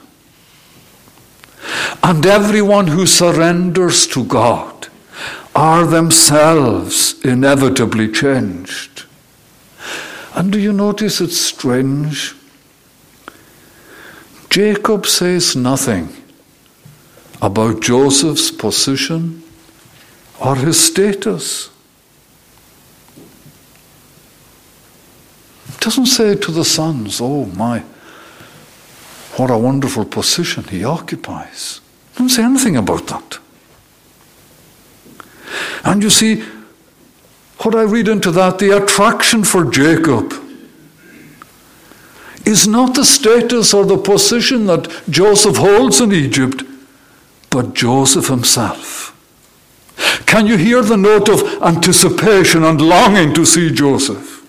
And 2.02 2.24
everyone 2.24 2.86
who 2.88 3.06
surrenders 3.06 4.06
to 4.08 4.24
God 4.24 4.88
are 5.54 5.86
themselves 5.86 7.20
inevitably 7.24 8.10
changed. 8.10 9.04
And 10.34 10.50
do 10.50 10.58
you 10.58 10.72
notice 10.72 11.20
it's 11.20 11.38
strange? 11.38 12.34
Jacob 14.50 15.06
says 15.06 15.54
nothing 15.54 16.08
about 17.40 17.80
Joseph's 17.80 18.50
position 18.50 19.42
or 20.40 20.56
his 20.56 20.78
status. 20.78 21.70
doesn't 25.84 26.06
say 26.06 26.34
to 26.34 26.50
the 26.50 26.64
sons, 26.64 27.20
Oh 27.20 27.44
my, 27.44 27.80
what 29.36 29.50
a 29.50 29.58
wonderful 29.58 30.06
position 30.06 30.64
he 30.64 30.82
occupies. 30.82 31.82
Doesn't 32.14 32.30
say 32.30 32.42
anything 32.42 32.78
about 32.78 33.06
that. 33.08 33.38
And 35.84 36.02
you 36.02 36.10
see, 36.10 36.42
what 37.58 37.74
I 37.74 37.82
read 37.82 38.08
into 38.08 38.30
that, 38.32 38.58
the 38.58 38.76
attraction 38.76 39.44
for 39.44 39.64
Jacob 39.64 40.32
is 42.44 42.66
not 42.66 42.94
the 42.94 43.04
status 43.04 43.72
or 43.72 43.84
the 43.86 43.96
position 43.96 44.66
that 44.66 44.88
Joseph 45.08 45.56
holds 45.56 46.00
in 46.00 46.12
Egypt, 46.12 46.62
but 47.50 47.74
Joseph 47.74 48.28
himself. 48.28 49.10
Can 50.26 50.46
you 50.46 50.56
hear 50.56 50.82
the 50.82 50.96
note 50.96 51.28
of 51.28 51.62
anticipation 51.62 52.64
and 52.64 52.80
longing 52.80 53.32
to 53.34 53.46
see 53.46 53.70
Joseph? 53.70 54.42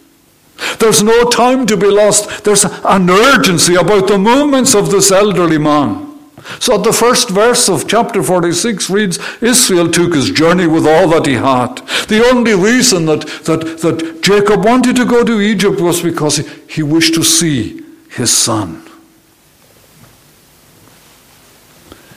There's 0.79 1.03
no 1.03 1.29
time 1.29 1.65
to 1.67 1.77
be 1.77 1.87
lost. 1.87 2.43
There's 2.43 2.65
an 2.65 3.09
urgency 3.09 3.75
about 3.75 4.07
the 4.07 4.17
movements 4.17 4.73
of 4.73 4.89
this 4.89 5.11
elderly 5.11 5.57
man. 5.57 6.14
So 6.59 6.77
the 6.77 6.93
first 6.93 7.29
verse 7.29 7.67
of 7.69 7.87
chapter 7.87 8.21
46 8.21 8.89
reads 8.89 9.19
Israel 9.41 9.91
took 9.91 10.13
his 10.13 10.29
journey 10.29 10.67
with 10.67 10.85
all 10.85 11.07
that 11.09 11.25
he 11.25 11.33
had. 11.33 11.77
The 12.07 12.23
only 12.31 12.53
reason 12.53 13.05
that, 13.05 13.21
that, 13.45 13.79
that 13.81 14.21
Jacob 14.21 14.63
wanted 14.63 14.95
to 14.97 15.05
go 15.05 15.23
to 15.23 15.41
Egypt 15.41 15.81
was 15.81 16.01
because 16.01 16.37
he, 16.37 16.45
he 16.69 16.83
wished 16.83 17.15
to 17.15 17.23
see 17.23 17.81
his 18.09 18.31
son. 18.31 18.83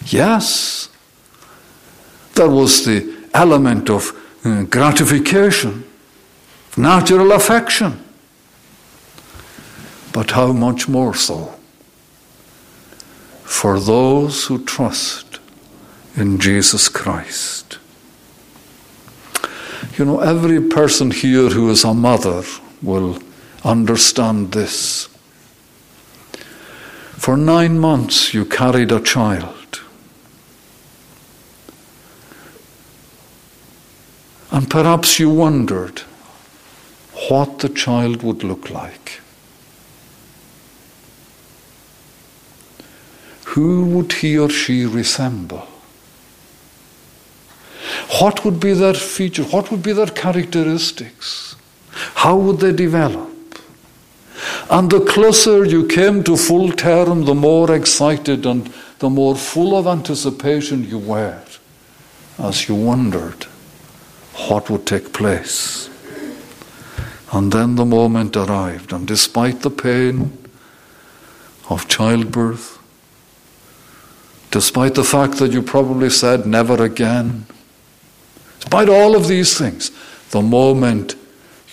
Yes, 0.07 0.89
there 2.35 2.49
was 2.49 2.85
the 2.85 3.15
element 3.35 3.91
of 3.91 4.13
uh, 4.45 4.63
gratification, 4.65 5.85
natural 6.77 7.33
affection. 7.33 8.05
But 10.13 10.31
how 10.31 10.53
much 10.53 10.89
more 10.89 11.15
so 11.15 11.58
for 13.49 13.81
those 13.81 14.45
who 14.45 14.63
trust 14.65 15.41
in 16.15 16.39
Jesus 16.39 16.89
Christ? 16.89 17.79
You 19.97 20.05
know, 20.05 20.21
every 20.21 20.61
person 20.69 21.11
here 21.11 21.49
who 21.49 21.71
is 21.71 21.83
a 21.83 21.95
mother 21.95 22.43
will 22.83 23.19
understand 23.65 24.53
this. 24.53 25.09
For 27.17 27.37
nine 27.37 27.79
months 27.79 28.33
you 28.35 28.45
carried 28.45 28.93
a 28.93 29.01
child. 29.01 29.81
And 34.53 34.71
perhaps 34.71 35.19
you 35.19 35.31
wondered 35.31 36.01
what 37.29 37.59
the 37.59 37.71
child 37.71 38.23
would 38.23 38.45
look 38.45 38.71
like. 38.71 39.21
Who 43.59 43.87
would 43.87 44.13
he 44.13 44.39
or 44.39 44.49
she 44.49 44.87
resemble? 44.87 45.67
What 48.21 48.45
would 48.45 48.61
be 48.61 48.73
their 48.73 48.95
feature? 48.95 49.43
What 49.43 49.73
would 49.73 49.83
be 49.83 49.93
their 49.93 50.07
characteristics? 50.07 51.57
How 52.23 52.37
would 52.37 52.61
they 52.61 52.71
develop? 52.71 53.29
And 54.71 54.89
the 54.89 55.01
closer 55.01 55.65
you 55.65 55.89
came 55.89 56.23
to 56.25 56.37
full 56.37 56.71
term, 56.71 57.25
the 57.25 57.35
more 57.35 57.75
excited 57.75 58.47
and 58.47 58.73
the 59.01 59.11
more 59.11 59.35
full 59.35 59.77
of 59.77 59.89
anticipation 59.89 60.89
you 60.89 60.99
were 60.99 61.43
as 62.39 62.69
you 62.69 62.77
wondered 62.77 63.45
what 64.47 64.71
would 64.71 64.87
take 64.87 65.13
place. 65.13 65.91
And 67.33 67.53
then 67.53 67.75
the 67.75 67.85
moment 67.85 68.37
arrived, 68.37 68.93
and 68.93 69.05
despite 69.05 69.63
the 69.63 69.71
pain 69.71 70.39
of 71.69 71.89
childbirth, 71.89 72.78
despite 74.51 74.95
the 74.95 75.05
fact 75.05 75.39
that 75.39 75.53
you 75.53 75.63
probably 75.63 76.11
said 76.11 76.47
never 76.47 76.83
again, 76.83 77.47
despite 78.61 78.89
all 78.89 79.15
of 79.15 79.29
these 79.29 79.57
things, 79.59 79.91
the 80.31 80.43
moment 80.43 81.15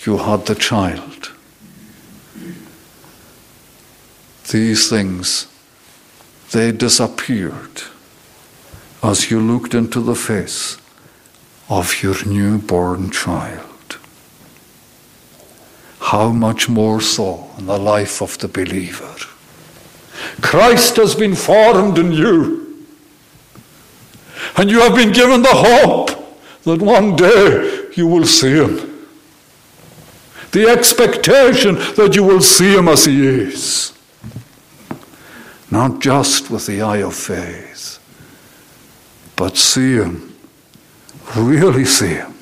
you 0.06 0.18
had 0.18 0.46
the 0.46 0.56
child, 0.56 1.32
these 4.52 4.90
things, 4.90 5.48
they 6.52 6.72
disappeared 6.72 7.82
as 9.04 9.30
you 9.30 9.40
looked 9.40 9.74
into 9.74 10.00
the 10.00 10.16
face 10.16 10.78
of 11.70 12.02
your 12.02 12.24
newborn 12.26 13.10
child. 13.10 13.98
How 16.00 16.30
much 16.30 16.70
more 16.70 17.02
so 17.02 17.50
in 17.58 17.66
the 17.66 17.80
life 17.80 18.22
of 18.22 18.38
the 18.38 18.48
believer? 18.48 19.16
Christ 20.42 20.98
has 20.98 21.16
been 21.16 21.36
formed 21.36 21.98
in 21.98 22.12
you. 22.12 22.65
And 24.58 24.72
you 24.72 24.80
have 24.80 24.96
been 24.96 25.12
given 25.12 25.42
the 25.42 25.50
hope 25.52 26.10
that 26.64 26.82
one 26.82 27.16
day 27.16 27.90
you 27.96 28.08
will 28.08 28.26
see 28.26 28.54
him. 28.54 29.08
The 30.52 30.70
expectation 30.70 31.76
that 31.96 32.14
you 32.16 32.24
will 32.24 32.42
see 32.42 32.76
him 32.76 32.88
as 32.88 33.06
he 33.06 33.26
is. 33.28 33.92
Not 35.70 36.00
just 36.00 36.50
with 36.50 36.66
the 36.68 36.82
eye 36.82 37.04
of 37.04 37.14
faith, 37.14 38.00
but 39.36 39.58
see 39.58 39.96
him, 39.96 40.34
really 41.36 41.84
see 41.84 42.14
him. 42.14 42.34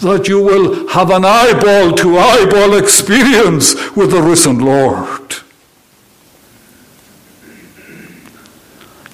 That 0.00 0.26
you 0.26 0.42
will 0.42 0.88
have 0.88 1.10
an 1.10 1.24
eyeball 1.24 1.92
to 1.92 2.18
eyeball 2.18 2.74
experience 2.76 3.74
with 3.94 4.10
the 4.10 4.20
risen 4.20 4.58
Lord. 4.58 5.43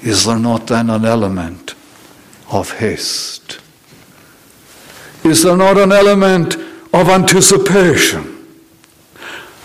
Is 0.03 0.24
there 0.24 0.38
not 0.38 0.66
then 0.66 0.90
an 0.90 1.05
element 1.05 1.74
of 2.51 2.72
haste? 2.78 3.61
Is 5.24 5.42
there 5.42 5.57
not 5.57 5.76
an 5.76 5.92
element 5.92 6.57
of 6.92 7.09
anticipation? 7.09 8.36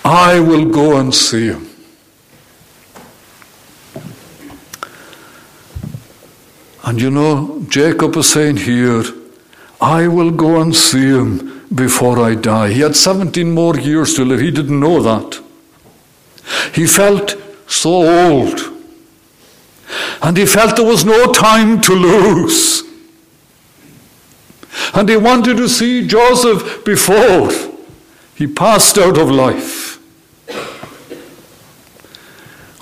I 0.03 0.39
will 0.39 0.65
go 0.65 0.97
and 0.97 1.13
see 1.13 1.47
him. 1.47 1.69
And 6.83 7.01
you 7.01 7.09
know, 7.09 7.65
Jacob 7.67 8.15
is 8.17 8.29
saying 8.29 8.57
here, 8.57 9.03
I 9.81 10.07
will 10.07 10.31
go 10.31 10.61
and 10.61 10.75
see 10.75 11.07
him 11.07 11.65
before 11.73 12.19
I 12.19 12.35
die. 12.35 12.73
He 12.73 12.81
had 12.81 12.95
17 12.95 13.51
more 13.51 13.75
years 13.77 14.13
to 14.15 14.25
live. 14.25 14.39
He 14.39 14.51
didn't 14.51 14.79
know 14.79 15.01
that. 15.01 15.41
He 16.73 16.85
felt 16.85 17.35
so 17.67 18.29
old. 18.29 18.74
And 20.21 20.37
he 20.37 20.45
felt 20.45 20.75
there 20.75 20.85
was 20.85 21.05
no 21.05 21.31
time 21.31 21.81
to 21.81 21.93
lose. 21.93 22.83
And 24.93 25.07
he 25.09 25.17
wanted 25.17 25.57
to 25.57 25.69
see 25.69 26.07
Joseph 26.07 26.83
before 26.83 27.51
he 28.35 28.47
passed 28.47 28.97
out 28.97 29.17
of 29.17 29.29
life. 29.29 29.99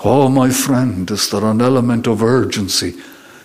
Oh, 0.04 0.28
my 0.28 0.50
friend, 0.50 1.10
is 1.10 1.30
there 1.30 1.44
an 1.44 1.60
element 1.60 2.06
of 2.06 2.22
urgency 2.22 2.94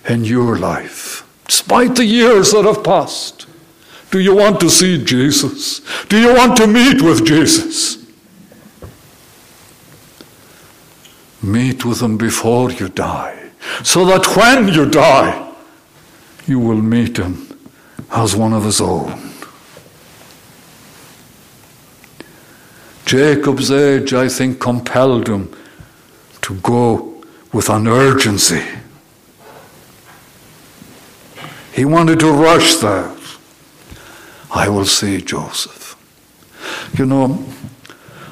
in 0.07 0.25
your 0.25 0.57
life? 0.57 1.25
Despite 1.47 1.95
the 1.95 2.05
years 2.05 2.51
that 2.51 2.65
have 2.65 2.83
passed, 2.83 3.47
do 4.11 4.19
you 4.19 4.35
want 4.35 4.59
to 4.59 4.69
see 4.69 5.03
Jesus? 5.03 5.81
Do 6.07 6.19
you 6.19 6.33
want 6.33 6.57
to 6.57 6.67
meet 6.67 7.01
with 7.01 7.25
Jesus? 7.25 7.97
Meet 11.41 11.85
with 11.85 12.01
him 12.01 12.17
before 12.17 12.71
you 12.71 12.89
die 12.89 13.38
so 13.83 14.05
that 14.05 14.25
when 14.35 14.73
you 14.73 14.89
die, 14.89 15.53
you 16.45 16.59
will 16.59 16.81
meet 16.81 17.17
him 17.17 17.47
as 18.11 18.35
one 18.35 18.53
of 18.53 18.63
his 18.63 18.81
own. 18.81 19.29
Jacob's 23.05 23.71
age, 23.71 24.13
I 24.13 24.27
think, 24.29 24.59
compelled 24.59 25.27
him 25.27 25.55
to 26.41 26.55
go 26.55 27.23
with 27.51 27.69
an 27.69 27.87
urgency. 27.87 28.63
He 31.73 31.85
wanted 31.85 32.19
to 32.19 32.31
rush 32.31 32.75
there. 32.75 33.15
I 34.51 34.69
will 34.69 34.85
see 34.85 35.21
Joseph. 35.21 35.95
You 36.97 37.05
know, 37.05 37.43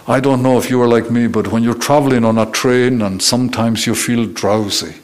I 0.08 0.20
don't 0.20 0.42
know 0.42 0.58
if 0.58 0.70
you 0.70 0.82
are 0.82 0.88
like 0.88 1.12
me, 1.12 1.28
but 1.28 1.52
when 1.52 1.64
you're 1.64 1.74
traveling 1.74 2.24
on 2.24 2.38
a 2.38 2.46
train 2.52 3.02
and 3.02 3.22
sometimes 3.22 3.86
you 3.86 3.96
feel 3.96 4.26
drowsy, 4.26 4.96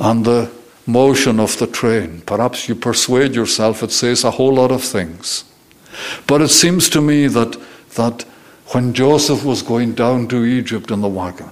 and 0.00 0.24
the 0.24 0.50
motion 0.86 1.38
of 1.38 1.56
the 1.58 1.66
train. 1.66 2.22
Perhaps 2.22 2.68
you 2.68 2.74
persuade 2.74 3.34
yourself 3.34 3.82
it 3.82 3.92
says 3.92 4.24
a 4.24 4.30
whole 4.32 4.54
lot 4.54 4.72
of 4.72 4.82
things. 4.82 5.44
But 6.26 6.40
it 6.40 6.48
seems 6.48 6.88
to 6.90 7.00
me 7.00 7.26
that 7.28 7.60
that 7.94 8.24
when 8.68 8.94
Joseph 8.94 9.44
was 9.44 9.62
going 9.62 9.94
down 9.94 10.28
to 10.28 10.44
Egypt 10.44 10.90
in 10.90 11.00
the 11.00 11.08
wagon, 11.08 11.50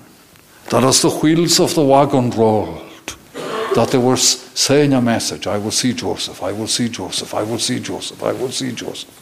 that 0.70 0.84
as 0.84 1.02
the 1.02 1.10
wheels 1.10 1.58
of 1.60 1.74
the 1.74 1.82
wagon 1.82 2.30
rolled, 2.30 3.16
that 3.74 3.88
they 3.90 3.98
were 3.98 4.16
saying 4.16 4.92
a 4.92 5.02
message 5.02 5.46
I 5.46 5.58
will 5.58 5.72
see 5.72 5.92
Joseph, 5.92 6.42
I 6.42 6.52
will 6.52 6.68
see 6.68 6.88
Joseph, 6.88 7.34
I 7.34 7.42
will 7.42 7.58
see 7.58 7.80
Joseph, 7.80 8.22
I 8.22 8.32
will 8.32 8.50
see 8.50 8.72
Joseph. 8.72 9.14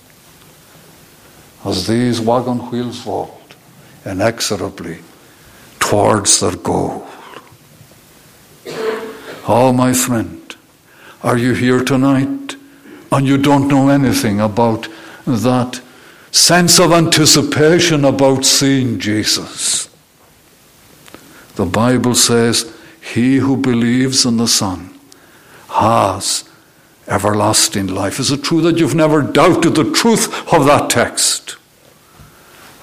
As 1.65 1.87
these 1.87 2.21
wagon 2.21 2.59
wheels 2.71 3.07
rolled 3.07 3.57
inexorably 4.05 4.99
towards 5.81 6.41
their 6.41 6.57
goal. 6.57 7.07
Oh, 9.49 9.73
my 9.73 9.93
friend, 9.93 10.57
are 11.23 11.39
you 11.39 11.55
here 11.55 11.85
tonight 11.85 12.57
and 13.13 13.27
you 13.27 13.39
don't 13.39 13.69
know 13.69 13.89
anything 13.89 14.41
about 14.41 14.89
that 15.25 15.81
sense 16.33 16.81
of 16.81 16.91
anticipation 16.91 18.05
about 18.05 18.45
seeing 18.45 18.99
Jesus? 18.99 19.89
The 21.55 21.65
Bible 21.65 22.17
says, 22.17 22.75
He 23.01 23.37
who 23.37 23.57
believes 23.57 24.27
in 24.27 24.37
the 24.37 24.49
Son 24.49 24.99
has 25.69 26.49
everlasting 27.07 27.87
life. 27.87 28.19
Is 28.19 28.33
it 28.33 28.43
true 28.43 28.61
that 28.63 28.79
you've 28.79 28.95
never 28.97 29.23
doubted 29.23 29.77
the 29.77 29.93
truth 29.93 30.53
of 30.53 30.67
that 30.67 30.91
text? 30.91 31.57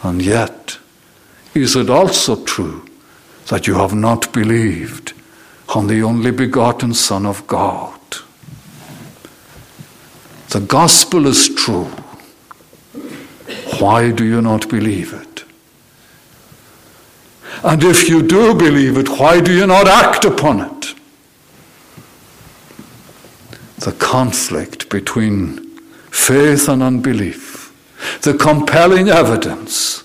And 0.02 0.22
yet, 0.22 0.78
is 1.54 1.76
it 1.76 1.90
also 1.90 2.42
true 2.46 2.86
that 3.48 3.68
you 3.68 3.76
have 3.76 3.94
not 3.94 4.32
believed 4.32 5.13
on 5.76 5.88
the 5.88 6.04
only 6.04 6.32
begotten 6.32 6.94
Son 6.94 7.26
of 7.26 7.46
God? 7.48 8.00
The 10.50 10.60
gospel 10.60 11.26
is 11.26 11.50
true. 11.56 11.90
Why 13.80 14.12
do 14.12 14.24
you 14.24 14.42
not 14.42 14.70
believe 14.70 15.14
it? 15.14 15.44
And 17.64 17.84
if 17.84 18.10
you 18.10 18.22
do 18.22 18.54
believe 18.54 18.98
it, 18.98 19.08
why 19.10 19.40
do 19.40 19.54
you 19.54 19.66
not 19.66 19.88
act 19.88 20.26
upon 20.26 20.60
it? 20.60 20.96
The 23.80 23.94
conflict 23.94 24.90
between 24.90 25.70
faith 26.12 26.68
and 26.68 26.84
unbelief, 26.84 27.74
the 28.22 28.34
compelling 28.34 29.10
evidence 29.10 30.04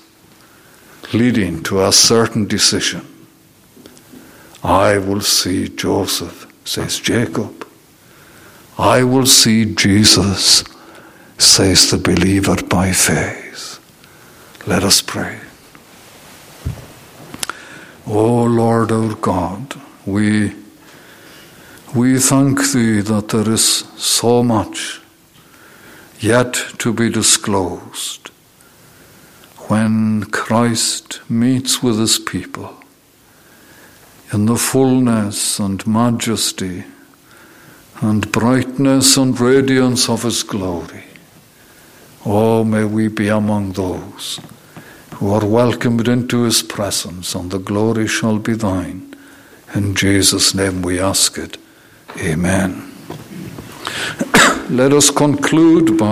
leading 1.12 1.62
to 1.64 1.84
a 1.84 1.92
certain 1.92 2.46
decision. 2.46 3.07
I 4.68 4.98
will 4.98 5.22
see 5.22 5.70
Joseph, 5.70 6.46
says 6.62 7.00
Jacob. 7.00 7.66
I 8.76 9.02
will 9.02 9.24
see 9.24 9.64
Jesus, 9.64 10.62
says 11.38 11.90
the 11.90 11.96
believer 11.96 12.56
by 12.68 12.92
faith. 12.92 13.80
Let 14.66 14.84
us 14.84 15.00
pray. 15.00 15.40
O 18.06 18.44
Lord 18.44 18.92
our 18.92 19.14
God, 19.14 19.80
we, 20.04 20.52
we 21.94 22.18
thank 22.18 22.60
Thee 22.70 23.00
that 23.00 23.28
there 23.30 23.48
is 23.50 23.64
so 23.96 24.42
much 24.42 25.00
yet 26.20 26.52
to 26.76 26.92
be 26.92 27.08
disclosed 27.08 28.28
when 29.68 30.24
Christ 30.24 31.20
meets 31.30 31.82
with 31.82 31.98
His 31.98 32.18
people 32.18 32.77
in 34.32 34.46
the 34.46 34.56
fullness 34.56 35.58
and 35.58 35.86
majesty 35.86 36.84
and 38.00 38.30
brightness 38.30 39.16
and 39.16 39.38
radiance 39.40 40.08
of 40.08 40.22
His 40.22 40.42
glory. 40.42 41.04
Oh, 42.24 42.62
may 42.64 42.84
we 42.84 43.08
be 43.08 43.28
among 43.28 43.72
those 43.72 44.40
who 45.18 45.32
are 45.32 45.44
welcomed 45.44 46.06
into 46.06 46.44
his 46.44 46.62
presence, 46.62 47.34
and 47.34 47.50
the 47.50 47.58
glory 47.58 48.06
shall 48.06 48.38
be 48.38 48.54
thine. 48.54 49.12
In 49.74 49.96
Jesus' 49.96 50.54
name 50.54 50.80
we 50.82 51.00
ask 51.00 51.36
it. 51.38 51.58
Amen. 52.20 52.92
Let 54.70 54.92
us 54.92 55.10
conclude 55.10 55.98
by 55.98 56.06